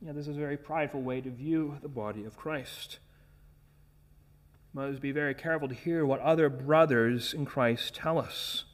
Yeah, 0.00 0.12
this 0.12 0.28
is 0.28 0.36
a 0.36 0.40
very 0.40 0.56
prideful 0.56 1.02
way 1.02 1.20
to 1.20 1.30
view 1.30 1.78
the 1.82 1.88
body 1.88 2.24
of 2.24 2.36
Christ. 2.36 2.98
Must 4.72 5.00
be 5.00 5.12
very 5.12 5.34
careful 5.34 5.68
to 5.68 5.74
hear 5.74 6.04
what 6.04 6.20
other 6.20 6.48
brothers 6.48 7.32
in 7.32 7.46
Christ 7.46 7.94
tell 7.94 8.18
us. 8.18 8.64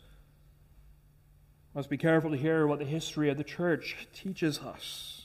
Must 1.75 1.91
be 1.91 1.99
careful 1.99 2.31
to 2.31 2.37
hear 2.37 2.67
what 2.67 2.79
the 2.79 2.85
history 2.85 3.31
of 3.31 3.37
the 3.37 3.45
church 3.45 4.09
teaches 4.13 4.59
us 4.59 5.20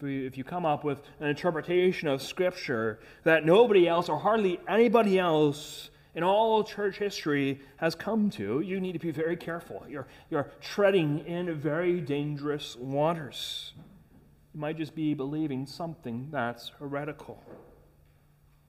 if 0.00 0.36
you 0.36 0.44
come 0.44 0.66
up 0.66 0.84
with 0.84 0.98
an 1.20 1.28
interpretation 1.28 2.08
of 2.08 2.22
Scripture 2.22 2.98
that 3.22 3.44
nobody 3.46 3.88
else 3.88 4.08
or 4.08 4.18
hardly 4.18 4.60
anybody 4.68 5.18
else 5.18 5.90
in 6.14 6.22
all 6.22 6.62
church 6.62 6.98
history 6.98 7.60
has 7.76 7.94
come 7.94 8.30
to, 8.30 8.60
you 8.60 8.80
need 8.80 8.92
to 8.92 8.98
be 8.98 9.10
very 9.10 9.36
careful. 9.36 9.84
You're, 9.88 10.06
you're 10.30 10.50
treading 10.60 11.20
in 11.26 11.52
very 11.54 12.00
dangerous 12.00 12.76
waters. 12.76 13.72
You 14.54 14.60
might 14.60 14.76
just 14.76 14.94
be 14.94 15.14
believing 15.14 15.66
something 15.66 16.28
that's 16.30 16.70
heretical. 16.78 17.42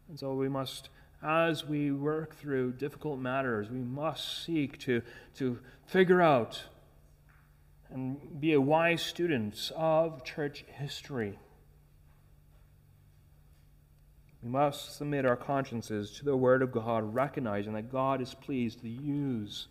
And 0.10 0.20
so 0.20 0.34
we 0.34 0.50
must, 0.50 0.90
as 1.22 1.66
we 1.66 1.92
work 1.92 2.36
through 2.36 2.74
difficult 2.74 3.20
matters, 3.20 3.70
we 3.70 3.80
must 3.80 4.44
seek 4.44 4.80
to, 4.80 5.02
to 5.36 5.60
figure 5.86 6.22
out 6.22 6.64
and 7.92 8.40
be 8.40 8.54
a 8.54 8.62
wise 8.62 9.02
student 9.02 9.72
of 9.76 10.24
church 10.24 10.66
history. 10.68 11.40
We 14.44 14.50
must 14.50 14.98
submit 14.98 15.26
our 15.26 15.36
consciences 15.36 16.12
to 16.18 16.26
the 16.26 16.38
Word 16.38 16.62
of 16.62 16.72
God, 16.72 17.14
recognizing 17.14 17.74
that 17.74 17.92
God 17.92 18.22
is 18.22 18.34
pleased 18.34 18.82
to 18.82 18.90
use 18.90 19.68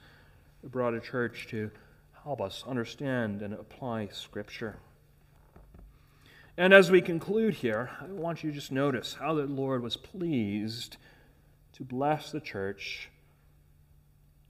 the 0.62 0.68
broader 0.68 1.00
church 1.00 1.46
to 1.50 1.70
help 2.24 2.40
us 2.40 2.64
understand 2.66 3.42
and 3.42 3.54
apply 3.54 4.08
Scripture. 4.10 4.78
And 6.56 6.72
as 6.72 6.90
we 6.90 7.00
conclude 7.00 7.54
here, 7.54 7.90
I 8.00 8.06
want 8.06 8.42
you 8.42 8.50
to 8.50 8.54
just 8.54 8.72
notice 8.72 9.14
how 9.14 9.34
the 9.34 9.42
Lord 9.42 9.82
was 9.82 9.96
pleased 9.96 10.96
to 11.74 11.84
bless 11.84 12.30
the 12.30 12.40
church, 12.40 13.10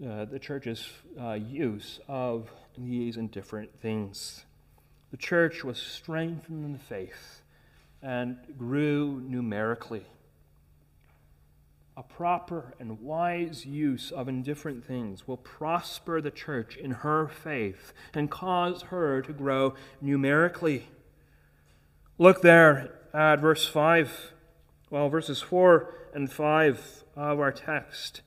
uh, 0.03 0.25
the 0.25 0.39
church's 0.39 0.89
uh, 1.21 1.33
use 1.33 2.01
of 2.09 2.51
these 2.77 3.17
indifferent 3.17 3.71
things. 3.81 4.45
The 5.11 5.17
church 5.17 5.63
was 5.63 5.79
strengthened 5.79 6.65
in 6.65 6.73
the 6.73 6.79
faith 6.79 7.43
and 8.03 8.37
grew 8.59 9.23
numerically. 9.25 10.05
A 11.97 12.03
proper 12.03 12.75
and 12.81 13.01
wise 13.01 13.65
use 13.65 14.11
of 14.11 14.29
indifferent 14.29 14.85
things 14.85 15.29
will 15.29 15.37
prosper 15.37 16.21
the 16.21 16.33
church 16.33 16.77
in 16.77 16.91
her 16.91 17.29
faith 17.29 17.93
and 18.13 18.29
cause 18.29 18.83
her 18.83 19.23
to 19.23 19.33
grow 19.33 19.75
numerically. 20.01 20.89
Look 22.19 22.43
there 22.43 22.99
at 23.15 23.39
verse 23.39 23.69
5, 23.69 24.33
well, 24.91 25.09
verses 25.09 25.41
4 25.41 25.95
and 26.13 26.31
5 26.33 27.05
of 27.15 27.39
our 27.39 27.53
text. 27.53 28.23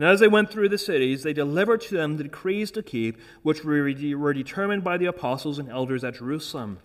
And 0.00 0.08
as 0.08 0.18
they 0.20 0.28
went 0.28 0.50
through 0.50 0.70
the 0.70 0.78
cities, 0.78 1.24
they 1.24 1.34
delivered 1.34 1.82
to 1.82 1.94
them 1.94 2.16
the 2.16 2.24
decrees 2.24 2.70
to 2.70 2.82
keep, 2.82 3.20
which 3.42 3.62
were 3.62 4.32
determined 4.32 4.82
by 4.82 4.96
the 4.96 5.04
apostles 5.04 5.58
and 5.58 5.68
elders 5.68 6.02
at 6.04 6.14
Jerusalem. 6.14 6.78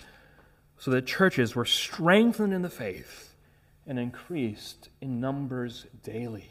So 0.77 0.91
that 0.91 1.07
churches 1.07 1.55
were 1.55 1.63
strengthened 1.63 2.53
in 2.53 2.61
the 2.61 2.69
faith 2.69 3.33
and 3.87 3.97
increased 3.97 4.89
in 4.99 5.21
numbers 5.21 5.85
daily. 6.03 6.49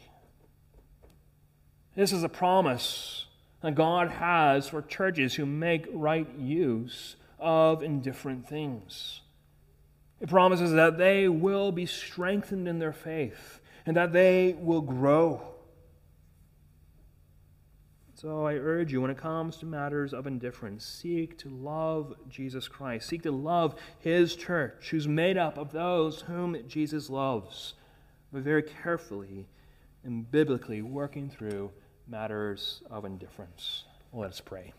This 1.95 2.11
is 2.11 2.23
a 2.23 2.29
promise 2.29 3.27
that 3.61 3.75
God 3.75 4.09
has 4.09 4.67
for 4.67 4.81
churches 4.81 5.35
who 5.35 5.45
make 5.45 5.85
right 5.93 6.27
use 6.35 7.15
of 7.37 7.83
indifferent 7.83 8.49
things. 8.49 9.21
It 10.19 10.29
promises 10.29 10.71
that 10.71 10.97
they 10.97 11.29
will 11.29 11.71
be 11.71 11.85
strengthened 11.85 12.67
in 12.67 12.79
their 12.79 12.91
faith 12.91 13.59
and 13.85 13.95
that 13.95 14.13
they 14.13 14.55
will 14.57 14.81
grow. 14.81 15.51
So 18.25 18.47
I 18.47 18.55
urge 18.55 18.91
you, 18.91 19.01
when 19.01 19.11
it 19.11 19.19
comes 19.19 19.57
to 19.57 19.67
matters 19.67 20.11
of 20.11 20.25
indifference, 20.25 20.83
seek 20.83 21.37
to 21.37 21.49
love 21.49 22.15
Jesus 22.27 22.67
Christ. 22.67 23.07
Seek 23.07 23.21
to 23.21 23.31
love 23.31 23.75
his 23.99 24.35
church, 24.35 24.89
who's 24.89 25.07
made 25.07 25.37
up 25.37 25.59
of 25.59 25.71
those 25.71 26.21
whom 26.21 26.57
Jesus 26.67 27.11
loves, 27.11 27.75
but 28.33 28.41
very 28.41 28.63
carefully 28.63 29.45
and 30.03 30.31
biblically 30.31 30.81
working 30.81 31.29
through 31.29 31.69
matters 32.07 32.81
of 32.89 33.05
indifference. 33.05 33.83
Let 34.11 34.31
us 34.31 34.41
pray. 34.41 34.73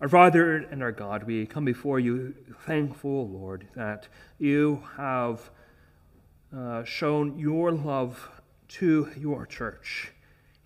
Our 0.00 0.08
Father 0.08 0.56
and 0.56 0.82
our 0.82 0.90
God, 0.90 1.22
we 1.22 1.46
come 1.46 1.64
before 1.64 2.00
you 2.00 2.34
thankful, 2.66 3.28
Lord, 3.28 3.68
that 3.76 4.08
you 4.40 4.82
have 4.96 5.50
uh, 6.52 6.82
shown 6.82 7.38
your 7.38 7.70
love 7.70 8.28
to 8.70 9.08
your 9.16 9.46
church 9.46 10.10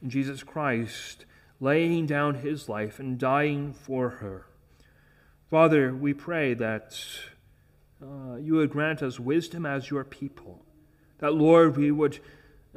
in 0.03 0.11
Jesus 0.11 0.42
Christ, 0.42 1.24
laying 1.61 2.07
down 2.07 2.36
his 2.36 2.68
life 2.68 2.99
and 2.99 3.18
dying 3.18 3.72
for 3.72 4.11
her. 4.11 4.47
Father, 5.51 5.95
we 5.95 6.12
pray 6.12 6.55
that 6.55 6.99
uh, 8.03 8.36
you 8.36 8.55
would 8.55 8.70
grant 8.70 9.03
us 9.03 9.20
wisdom 9.20 9.64
as 9.64 9.90
your 9.90 10.05
people, 10.05 10.64
that, 11.18 11.34
Lord, 11.34 11.76
we 11.76 11.90
would 11.90 12.18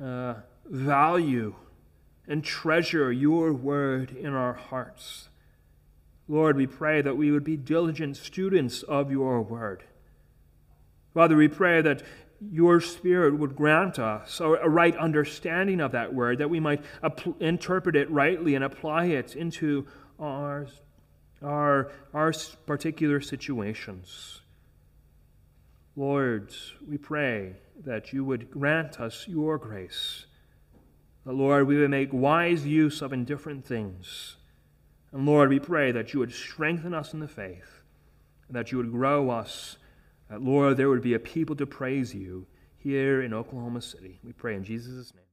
uh, 0.02 0.36
value 0.66 1.56
and 2.28 2.44
treasure 2.44 3.12
your 3.12 3.54
word 3.54 4.12
in 4.12 4.34
our 4.34 4.54
hearts. 4.54 5.30
Lord, 6.28 6.58
we 6.58 6.68
pray 6.68 7.02
that 7.02 7.18
we 7.18 7.32
would 7.32 7.44
be 7.44 7.58
diligent 7.58 8.18
students 8.18 8.84
of 8.84 9.12
your 9.12 9.42
word. 9.42 9.84
Father, 11.14 11.36
we 11.36 11.48
pray 11.48 11.82
that 11.82 12.04
your 12.40 12.80
Spirit 12.80 13.38
would 13.38 13.56
grant 13.56 13.98
us 13.98 14.40
a 14.40 14.70
right 14.70 14.96
understanding 14.96 15.82
of 15.82 15.92
that 15.94 16.14
word, 16.14 16.38
that 16.38 16.50
we 16.50 16.60
might 16.60 16.84
interpret 17.40 17.96
it 17.96 18.10
rightly 18.12 18.56
and 18.56 18.64
apply 18.64 19.06
it 19.06 19.36
into 19.36 19.88
our, 20.20 20.68
our, 21.42 21.92
our 22.14 22.34
particular 22.66 23.20
situations. 23.22 24.42
Lord, 25.96 26.54
we 26.88 26.98
pray 26.98 27.56
that 27.84 28.14
you 28.14 28.24
would 28.24 28.52
grant 28.52 29.00
us 29.00 29.26
your 29.28 29.58
grace. 29.58 30.28
That, 31.26 31.34
Lord, 31.34 31.68
we 31.68 31.78
would 31.78 31.90
make 31.90 32.14
wise 32.14 32.66
use 32.66 33.02
of 33.02 33.14
indifferent 33.14 33.66
things. 33.66 34.38
And 35.12 35.26
Lord, 35.26 35.50
we 35.50 35.60
pray 35.60 35.92
that 35.92 36.14
you 36.14 36.20
would 36.20 36.34
strengthen 36.34 36.94
us 36.94 37.14
in 37.14 37.20
the 37.20 37.28
faith, 37.28 37.82
and 38.48 38.56
that 38.56 38.72
you 38.72 38.78
would 38.78 38.92
grow 38.92 39.32
us 39.32 39.78
Lord, 40.30 40.78
there 40.78 40.90
would 40.90 41.02
be 41.02 41.14
a 41.14 41.20
people 41.20 41.56
to 41.56 41.66
praise 41.66 42.14
you 42.14 42.48
here 42.78 43.22
in 43.22 43.34
Oklahoma 43.34 43.82
City. 43.82 44.20
We 44.24 44.34
pray 44.34 44.56
in 44.56 44.64
Jesus' 44.64 45.14
name. 45.14 45.27